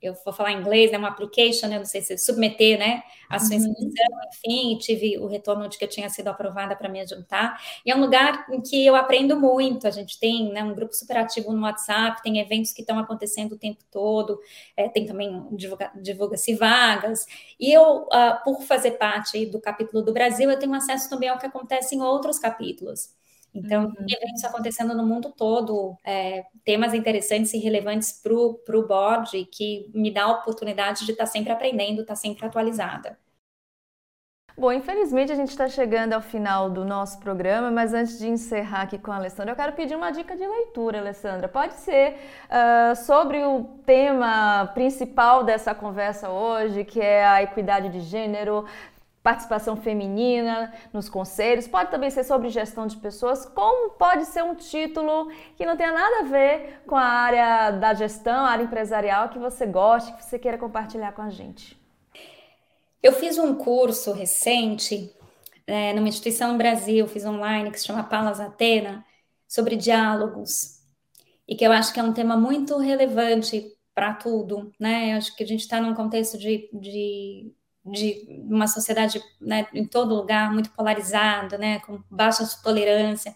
eu 0.00 0.14
vou 0.24 0.32
falar 0.32 0.52
em 0.52 0.60
inglês, 0.60 0.90
né, 0.90 0.98
uma 0.98 1.08
application, 1.08 1.68
né, 1.68 1.78
não 1.78 1.84
sei 1.84 2.00
se 2.00 2.16
submeter, 2.18 2.78
né, 2.78 3.02
a 3.28 3.38
sua 3.38 3.56
uhum. 3.56 3.62
inscrição, 3.62 4.18
enfim, 4.34 4.78
tive 4.78 5.18
o 5.18 5.26
retorno 5.26 5.68
de 5.68 5.78
que 5.78 5.84
eu 5.84 5.88
tinha 5.88 6.08
sido 6.08 6.28
aprovada 6.28 6.74
para 6.74 6.88
me 6.88 7.00
adiantar. 7.00 7.60
E 7.84 7.90
é 7.90 7.96
um 7.96 8.00
lugar 8.00 8.46
em 8.50 8.60
que 8.60 8.84
eu 8.84 8.96
aprendo 8.96 9.38
muito. 9.38 9.86
A 9.86 9.90
gente 9.90 10.18
tem 10.18 10.52
né, 10.52 10.64
um 10.64 10.74
grupo 10.74 10.92
super 10.94 11.16
ativo 11.18 11.52
no 11.52 11.62
WhatsApp, 11.62 12.22
tem 12.22 12.38
eventos 12.38 12.72
que 12.72 12.80
estão 12.80 12.98
acontecendo 12.98 13.52
o 13.52 13.58
tempo 13.58 13.84
todo, 13.90 14.40
é, 14.76 14.88
tem 14.88 15.06
também 15.06 15.46
divulga-se 15.52 16.00
divulga 16.00 16.36
vagas. 16.58 17.26
E 17.58 17.72
eu, 17.72 18.02
uh, 18.02 18.42
por 18.44 18.62
fazer 18.62 18.92
parte 18.92 19.46
do 19.46 19.60
capítulo 19.60 20.02
do 20.02 20.12
Brasil, 20.12 20.50
eu 20.50 20.58
tenho 20.58 20.74
acesso 20.74 21.08
também 21.08 21.28
ao 21.28 21.38
que 21.38 21.46
acontece 21.46 21.94
em 21.94 22.02
outros 22.02 22.38
capítulos. 22.38 23.19
Então, 23.54 23.84
uhum. 23.86 24.06
eventos 24.08 24.44
acontecendo 24.44 24.94
no 24.94 25.04
mundo 25.04 25.32
todo, 25.36 25.96
é, 26.04 26.44
temas 26.64 26.94
interessantes 26.94 27.52
e 27.52 27.58
relevantes 27.58 28.12
para 28.12 28.32
o 28.32 28.86
board, 28.86 29.44
que 29.46 29.90
me 29.92 30.10
dá 30.10 30.24
a 30.24 30.32
oportunidade 30.32 31.04
de 31.04 31.12
estar 31.12 31.24
tá 31.24 31.30
sempre 31.30 31.52
aprendendo, 31.52 32.02
estar 32.02 32.14
tá 32.14 32.16
sempre 32.16 32.46
atualizada. 32.46 33.18
Bom, 34.60 34.70
infelizmente 34.70 35.32
a 35.32 35.34
gente 35.34 35.48
está 35.48 35.68
chegando 35.68 36.12
ao 36.12 36.20
final 36.20 36.68
do 36.68 36.84
nosso 36.84 37.18
programa, 37.18 37.70
mas 37.70 37.94
antes 37.94 38.18
de 38.18 38.28
encerrar 38.28 38.82
aqui 38.82 38.98
com 38.98 39.10
a 39.10 39.16
Alessandra, 39.16 39.52
eu 39.52 39.56
quero 39.56 39.72
pedir 39.72 39.94
uma 39.96 40.10
dica 40.10 40.36
de 40.36 40.46
leitura, 40.46 40.98
Alessandra. 40.98 41.48
Pode 41.48 41.72
ser 41.74 42.18
uh, 42.44 42.94
sobre 42.94 43.42
o 43.42 43.64
tema 43.86 44.70
principal 44.74 45.44
dessa 45.44 45.74
conversa 45.74 46.28
hoje, 46.28 46.84
que 46.84 47.00
é 47.00 47.26
a 47.26 47.42
equidade 47.42 47.88
de 47.88 48.00
gênero, 48.00 48.66
participação 49.22 49.76
feminina 49.76 50.72
nos 50.92 51.08
conselhos, 51.08 51.68
pode 51.68 51.90
também 51.90 52.10
ser 52.10 52.24
sobre 52.24 52.48
gestão 52.48 52.86
de 52.86 52.96
pessoas, 52.96 53.44
como 53.44 53.90
pode 53.90 54.24
ser 54.24 54.42
um 54.42 54.54
título 54.54 55.30
que 55.56 55.66
não 55.66 55.76
tenha 55.76 55.92
nada 55.92 56.20
a 56.20 56.22
ver 56.22 56.80
com 56.86 56.96
a 56.96 57.04
área 57.04 57.70
da 57.72 57.92
gestão, 57.92 58.44
a 58.46 58.50
área 58.50 58.64
empresarial 58.64 59.28
que 59.28 59.38
você 59.38 59.66
goste, 59.66 60.12
que 60.14 60.24
você 60.24 60.38
queira 60.38 60.56
compartilhar 60.56 61.12
com 61.12 61.22
a 61.22 61.28
gente. 61.28 61.78
Eu 63.02 63.12
fiz 63.12 63.38
um 63.38 63.54
curso 63.54 64.12
recente 64.12 65.14
é, 65.66 65.92
numa 65.92 66.08
instituição 66.08 66.52
no 66.52 66.58
Brasil, 66.58 67.06
fiz 67.06 67.24
online, 67.24 67.70
que 67.70 67.78
se 67.78 67.86
chama 67.86 68.04
Palas 68.04 68.40
Atena, 68.40 69.04
sobre 69.46 69.76
diálogos, 69.76 70.80
e 71.46 71.56
que 71.56 71.66
eu 71.66 71.72
acho 71.72 71.92
que 71.92 72.00
é 72.00 72.02
um 72.02 72.12
tema 72.12 72.36
muito 72.36 72.78
relevante 72.78 73.66
para 73.94 74.14
tudo, 74.14 74.72
né? 74.78 75.12
Eu 75.12 75.16
acho 75.18 75.34
que 75.36 75.42
a 75.42 75.46
gente 75.46 75.60
está 75.60 75.80
num 75.80 75.94
contexto 75.94 76.38
de, 76.38 76.70
de 76.72 77.52
de 77.84 78.26
uma 78.48 78.66
sociedade 78.66 79.22
né, 79.40 79.66
em 79.72 79.86
todo 79.86 80.14
lugar 80.14 80.52
muito 80.52 80.70
polarizada, 80.70 81.56
né, 81.56 81.80
com 81.80 82.02
baixa 82.10 82.44
tolerância. 82.62 83.34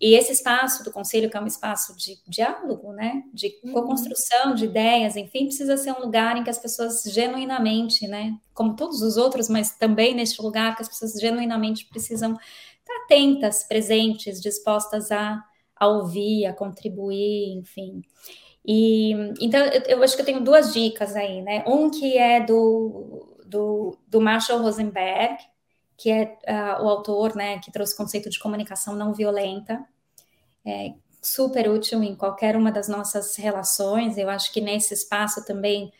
E 0.00 0.14
esse 0.14 0.32
espaço 0.32 0.82
do 0.82 0.90
conselho, 0.90 1.30
que 1.30 1.36
é 1.36 1.40
um 1.40 1.46
espaço 1.46 1.96
de 1.96 2.18
diálogo, 2.26 2.92
né, 2.92 3.22
de 3.32 3.52
uhum. 3.62 3.72
co-construção 3.72 4.54
de 4.54 4.64
ideias, 4.64 5.16
enfim, 5.16 5.46
precisa 5.46 5.76
ser 5.76 5.92
um 5.92 6.00
lugar 6.00 6.36
em 6.36 6.42
que 6.42 6.50
as 6.50 6.58
pessoas 6.58 7.02
genuinamente, 7.04 8.08
né, 8.08 8.36
como 8.52 8.74
todos 8.74 9.00
os 9.00 9.16
outros, 9.16 9.48
mas 9.48 9.76
também 9.76 10.14
neste 10.14 10.42
lugar 10.42 10.74
que 10.74 10.82
as 10.82 10.88
pessoas 10.88 11.12
genuinamente 11.20 11.86
precisam 11.86 12.32
estar 12.32 13.04
atentas, 13.04 13.62
presentes, 13.64 14.40
dispostas 14.40 15.12
a, 15.12 15.40
a 15.76 15.86
ouvir, 15.86 16.46
a 16.46 16.52
contribuir, 16.52 17.56
enfim. 17.56 18.02
E 18.64 19.12
então 19.40 19.60
eu, 19.66 19.82
eu 19.82 20.02
acho 20.02 20.14
que 20.14 20.22
eu 20.22 20.26
tenho 20.26 20.40
duas 20.40 20.72
dicas 20.72 21.16
aí, 21.16 21.42
né? 21.42 21.64
Um 21.66 21.90
que 21.90 22.16
é 22.16 22.40
do 22.40 23.31
do, 23.52 23.98
do 24.08 24.20
Marshall 24.20 24.62
Rosenberg, 24.62 25.36
que 25.96 26.10
é 26.10 26.38
uh, 26.48 26.82
o 26.82 26.88
autor 26.88 27.36
né, 27.36 27.58
que 27.58 27.70
trouxe 27.70 27.92
o 27.92 27.96
conceito 27.98 28.30
de 28.30 28.38
comunicação 28.38 28.96
não 28.96 29.12
violenta. 29.12 29.84
É 30.64 30.94
super 31.20 31.68
útil 31.68 32.02
em 32.02 32.16
qualquer 32.16 32.56
uma 32.56 32.72
das 32.72 32.88
nossas 32.88 33.36
relações. 33.36 34.16
Eu 34.16 34.30
acho 34.30 34.52
que 34.52 34.60
nesse 34.60 34.94
espaço 34.94 35.44
também 35.44 35.92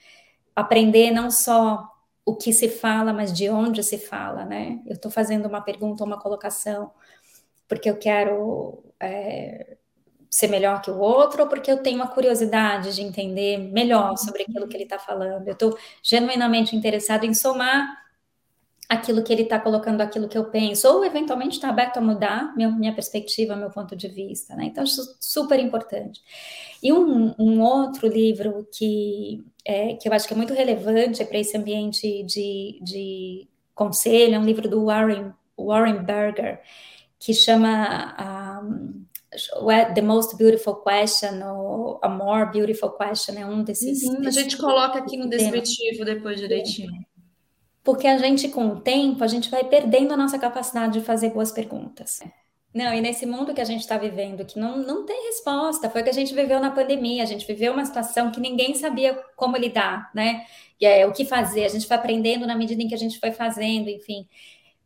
aprender 0.57 1.11
não 1.11 1.31
só 1.31 1.89
o 2.25 2.35
que 2.35 2.53
se 2.53 2.69
fala, 2.69 3.13
mas 3.13 3.33
de 3.33 3.49
onde 3.51 3.83
se 3.83 3.99
fala, 3.99 4.45
né? 4.45 4.81
Eu 4.87 4.95
estou 4.95 5.11
fazendo 5.11 5.47
uma 5.47 5.61
pergunta, 5.61 6.05
uma 6.05 6.19
colocação, 6.19 6.91
porque 7.69 7.91
eu 7.91 7.97
quero 7.97 8.83
é, 8.99 9.77
ser 10.33 10.49
melhor 10.49 10.81
que 10.81 10.91
o 10.91 10.99
outro 10.99 11.43
ou 11.43 11.49
porque 11.49 11.71
eu 11.71 11.83
tenho 11.83 11.97
uma 11.97 12.07
curiosidade 12.07 12.95
de 12.95 13.03
entender 13.03 13.59
melhor 13.59 14.17
sobre 14.17 14.45
aquilo 14.45 14.67
que 14.67 14.75
ele 14.75 14.85
está 14.85 14.99
falando. 14.99 15.47
Eu 15.47 15.53
estou 15.53 15.79
genuinamente 16.03 16.75
interessado 16.75 17.25
em 17.25 17.35
somar 17.35 18.01
aquilo 18.89 19.23
que 19.23 19.31
ele 19.31 19.43
está 19.43 19.61
colocando, 19.61 20.01
aquilo 20.01 20.29
que 20.29 20.37
eu 20.37 20.47
penso, 20.47 20.89
ou 20.89 21.05
eventualmente 21.05 21.57
está 21.57 21.69
aberto 21.69 21.99
a 21.99 22.01
mudar 22.01 22.57
minha, 22.57 22.71
minha 22.71 22.95
perspectiva, 22.95 23.55
meu 23.55 23.69
ponto 23.71 23.95
de 23.95 24.09
vista, 24.09 24.57
né? 24.57 24.65
Então, 24.65 24.85
isso 24.85 25.03
é 25.03 25.15
super 25.21 25.59
importante. 25.61 26.23
E 26.83 26.93
um, 26.95 27.35
um 27.39 27.61
outro 27.61 28.09
livro 28.09 28.67
que, 28.73 29.45
é, 29.67 29.95
que 29.95 30.09
eu 30.09 30.15
acho 30.15 30.27
que 30.27 30.33
é 30.33 30.37
muito 30.37 30.55
relevante 30.55 31.23
para 31.27 31.39
esse 31.39 31.57
ambiente 31.57 32.23
de, 32.25 32.79
de 32.83 33.49
conselho 33.75 34.35
é 34.35 34.39
um 34.39 34.45
livro 34.45 34.67
do 34.67 34.87
Warren, 34.87 35.33
Warren 35.59 36.03
Berger, 36.03 36.61
que 37.19 37.35
chama 37.35 38.63
um, 38.63 39.05
The 39.95 40.03
Most 40.03 40.37
Beautiful 40.37 40.77
Question 40.77 41.43
ou 41.43 41.99
A 42.03 42.09
More 42.09 42.51
Beautiful 42.51 42.91
Question 42.91 43.39
é 43.39 43.47
um 43.47 43.63
desses. 43.63 44.03
Uhum, 44.03 44.27
a 44.27 44.31
gente 44.31 44.57
coloca 44.59 44.99
aqui 44.99 45.17
no 45.17 45.29
descritivo 45.29 46.05
depois 46.05 46.39
direitinho. 46.39 46.93
Porque 47.83 48.07
a 48.07 48.19
gente, 48.19 48.49
com 48.49 48.69
o 48.69 48.81
tempo, 48.81 49.25
a 49.25 49.27
gente 49.27 49.51
vai 49.51 49.65
perdendo 49.65 50.13
a 50.13 50.17
nossa 50.17 50.39
capacidade 50.39 50.93
de 50.93 51.05
fazer 51.05 51.31
boas 51.31 51.51
perguntas. 51.51 52.21
Não, 52.75 52.95
e 52.95 53.01
nesse 53.01 53.27
mundo 53.27 53.53
que 53.53 53.61
a 53.61 53.65
gente 53.65 53.81
está 53.81 53.99
vivendo, 53.99 54.47
que 54.47 54.59
não, 54.59 54.79
não 54.79 55.05
tem 55.05 55.27
resposta, 55.27 55.91
foi 55.91 56.01
o 56.01 56.05
que 56.05 56.11
a 56.11 56.15
gente 56.15 56.35
viveu 56.35 56.59
na 56.59 56.71
pandemia, 56.71 57.23
a 57.23 57.27
gente 57.27 57.47
viveu 57.47 57.73
uma 57.73 57.85
situação 57.85 58.31
que 58.31 58.41
ninguém 58.41 58.75
sabia 58.75 59.15
como 59.37 59.57
lidar, 59.57 60.11
né? 60.15 60.47
E 60.81 60.87
é, 60.87 61.07
o 61.07 61.13
que 61.13 61.25
fazer, 61.25 61.65
a 61.65 61.69
gente 61.69 61.87
foi 61.87 61.97
aprendendo 61.97 62.47
na 62.47 62.57
medida 62.57 62.83
em 62.83 62.89
que 62.89 62.95
a 62.95 62.99
gente 62.99 63.19
foi 63.19 63.31
fazendo, 63.31 63.91
enfim. 63.91 64.27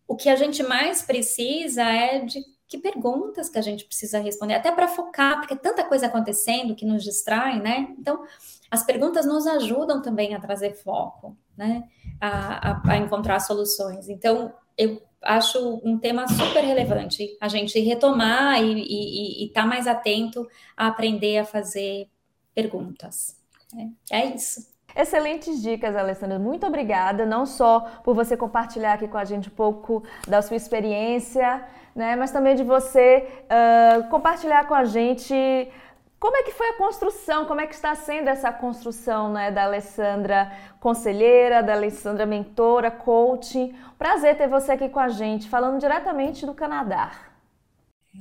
O 0.09 0.17
que 0.17 0.29
a 0.29 0.37
gente 0.37 0.63
mais 0.63 1.03
precisa 1.03 1.83
é 1.83 2.21
de 2.21 2.41
que 2.69 2.79
perguntas 2.79 3.49
que 3.49 3.59
a 3.59 3.63
gente 3.63 3.85
precisa 3.85 4.19
responder, 4.19 4.55
até 4.55 4.73
para 4.73 4.89
focar, 4.89 5.39
porque 5.39 5.55
é 5.55 5.57
tanta 5.57 5.85
coisa 5.85 6.07
acontecendo 6.07 6.75
que 6.75 6.85
nos 6.85 7.05
distrai, 7.05 7.61
né? 7.61 7.95
Então, 7.99 8.25
as 8.71 8.85
perguntas 8.85 9.25
nos 9.25 9.47
ajudam 9.47 10.03
também 10.03 10.35
a 10.35 10.41
trazer 10.41 10.75
foco, 10.75 11.37
né? 11.57 11.85
A, 12.21 12.71
a, 12.71 12.93
a 12.93 12.97
encontrar 12.97 13.39
soluções. 13.41 14.09
Então, 14.09 14.53
eu 14.77 15.01
acho 15.23 15.81
um 15.85 15.99
tema 15.99 16.27
super 16.29 16.63
relevante 16.63 17.37
a 17.41 17.49
gente 17.49 17.79
retomar 17.81 18.63
e 18.63 19.45
estar 19.47 19.63
tá 19.63 19.67
mais 19.67 19.87
atento 19.87 20.47
a 20.77 20.89
aprender 20.89 21.39
a 21.39 21.45
fazer 21.45 22.09
perguntas. 22.55 23.37
Né? 23.73 23.91
É 24.11 24.27
isso. 24.27 24.75
Excelentes 24.95 25.61
dicas, 25.61 25.95
Alessandra. 25.95 26.39
Muito 26.39 26.67
obrigada, 26.67 27.27
não 27.27 27.45
só 27.45 27.81
por 28.03 28.15
você 28.15 28.35
compartilhar 28.35 28.95
aqui 28.95 29.07
com 29.07 29.19
a 29.19 29.25
gente 29.27 29.49
um 29.49 29.53
pouco 29.53 30.03
da 30.27 30.41
sua 30.41 30.57
experiência, 30.57 31.67
né, 31.97 32.15
mas 32.15 32.31
também 32.31 32.55
de 32.55 32.63
você 32.63 33.27
uh, 33.45 34.09
compartilhar 34.11 34.69
com 34.69 34.75
a 34.75 34.85
gente 34.85 35.35
como 36.21 36.37
é 36.37 36.43
que 36.43 36.53
foi 36.53 36.69
a 36.69 36.73
construção, 36.75 37.45
como 37.47 37.61
é 37.61 37.67
que 37.67 37.75
está 37.75 37.95
sendo 37.95 38.29
essa 38.29 38.53
construção 38.53 39.33
né, 39.33 39.51
da 39.51 39.65
Alessandra 39.65 40.51
conselheira, 40.81 41.63
da 41.63 41.73
Alessandra 41.73 42.25
mentora, 42.27 42.91
coach. 42.91 43.75
Prazer 43.99 44.37
ter 44.37 44.49
você 44.49 44.73
aqui 44.73 44.89
com 44.89 45.01
a 45.01 45.09
gente, 45.09 45.49
falando 45.49 45.81
diretamente 45.81 46.47
do 46.47 46.55
Canadá. 46.55 47.13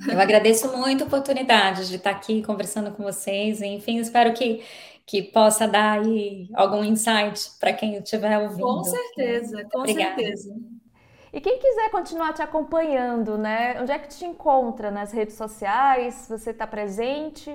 Eu 0.10 0.20
agradeço 0.20 0.76
muito 0.78 1.04
a 1.04 1.08
oportunidade 1.08 1.88
de 1.88 1.96
estar 1.96 2.10
aqui 2.12 2.44
conversando 2.44 2.92
com 2.92 3.04
vocês. 3.04 3.62
Enfim, 3.62 3.98
espero 3.98 4.34
que 4.34 4.64
que 5.06 5.22
possa 5.22 5.68
dar 5.68 6.00
aí 6.00 6.50
algum 6.56 6.84
insight 6.84 7.52
para 7.60 7.72
quem 7.74 7.96
estiver 7.98 8.40
ouvindo. 8.40 8.62
Com 8.62 8.84
certeza, 8.84 9.64
com 9.72 9.80
Obrigada. 9.80 10.16
certeza. 10.16 10.56
E 11.36 11.42
quem 11.42 11.60
quiser 11.60 11.92
continuar 11.92 12.32
te 12.32 12.42
acompanhando, 12.42 13.38
né? 13.38 13.82
Onde 13.82 13.92
é 13.92 14.00
que 14.00 14.08
te 14.08 14.24
encontra? 14.24 14.90
Nas 14.90 15.12
redes 15.12 15.36
sociais? 15.36 16.28
Você 16.30 16.52
está 16.52 16.66
presente? 16.66 17.54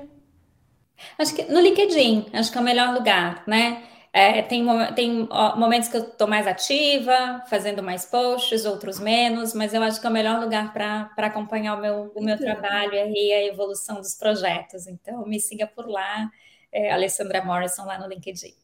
Acho 1.18 1.34
que 1.34 1.44
no 1.44 1.58
LinkedIn, 1.58 2.26
acho 2.34 2.52
que 2.52 2.58
é 2.58 2.60
o 2.60 2.64
melhor 2.64 2.92
lugar, 2.92 3.42
né? 3.46 3.82
É, 4.12 4.42
tem, 4.42 4.66
tem 4.94 5.26
momentos 5.56 5.88
que 5.88 5.96
eu 5.96 6.02
estou 6.02 6.28
mais 6.28 6.46
ativa, 6.46 7.42
fazendo 7.48 7.82
mais 7.82 8.04
posts, 8.04 8.66
outros 8.66 9.00
menos, 9.00 9.54
mas 9.54 9.72
eu 9.72 9.82
acho 9.82 9.98
que 9.98 10.06
é 10.06 10.10
o 10.10 10.12
melhor 10.12 10.42
lugar 10.42 10.74
para 10.74 11.08
acompanhar 11.16 11.74
o 11.74 11.80
meu, 11.80 12.12
o 12.14 12.22
meu 12.22 12.36
trabalho 12.36 12.92
e 12.92 13.32
a 13.32 13.46
evolução 13.46 13.96
dos 13.96 14.14
projetos. 14.14 14.86
Então, 14.86 15.24
me 15.24 15.40
siga 15.40 15.66
por 15.66 15.88
lá 15.88 16.30
é, 16.70 16.92
Alessandra 16.92 17.42
Morrison 17.42 17.86
lá 17.86 17.98
no 17.98 18.06
LinkedIn. 18.08 18.59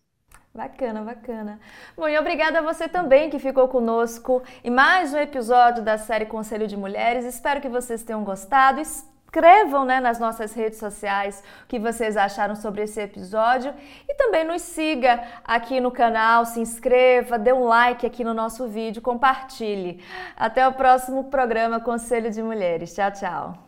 Bacana, 0.56 1.02
bacana. 1.02 1.60
Bom, 1.94 2.08
e 2.08 2.18
obrigada 2.18 2.60
a 2.60 2.62
você 2.62 2.88
também 2.88 3.28
que 3.28 3.38
ficou 3.38 3.68
conosco 3.68 4.42
em 4.64 4.70
mais 4.70 5.12
um 5.12 5.18
episódio 5.18 5.82
da 5.82 5.98
série 5.98 6.24
Conselho 6.24 6.66
de 6.66 6.78
Mulheres. 6.78 7.26
Espero 7.26 7.60
que 7.60 7.68
vocês 7.68 8.02
tenham 8.02 8.24
gostado. 8.24 8.80
Escrevam 8.80 9.84
né, 9.84 10.00
nas 10.00 10.18
nossas 10.18 10.54
redes 10.54 10.78
sociais 10.78 11.44
o 11.64 11.66
que 11.66 11.78
vocês 11.78 12.16
acharam 12.16 12.56
sobre 12.56 12.84
esse 12.84 12.98
episódio 12.98 13.74
e 14.08 14.14
também 14.14 14.44
nos 14.44 14.62
siga 14.62 15.22
aqui 15.44 15.78
no 15.78 15.90
canal, 15.90 16.46
se 16.46 16.58
inscreva, 16.58 17.38
dê 17.38 17.52
um 17.52 17.64
like 17.64 18.06
aqui 18.06 18.24
no 18.24 18.32
nosso 18.32 18.66
vídeo, 18.66 19.02
compartilhe. 19.02 20.02
Até 20.34 20.66
o 20.66 20.72
próximo 20.72 21.24
programa 21.24 21.80
Conselho 21.80 22.30
de 22.30 22.42
Mulheres. 22.42 22.94
Tchau, 22.94 23.10
tchau. 23.10 23.65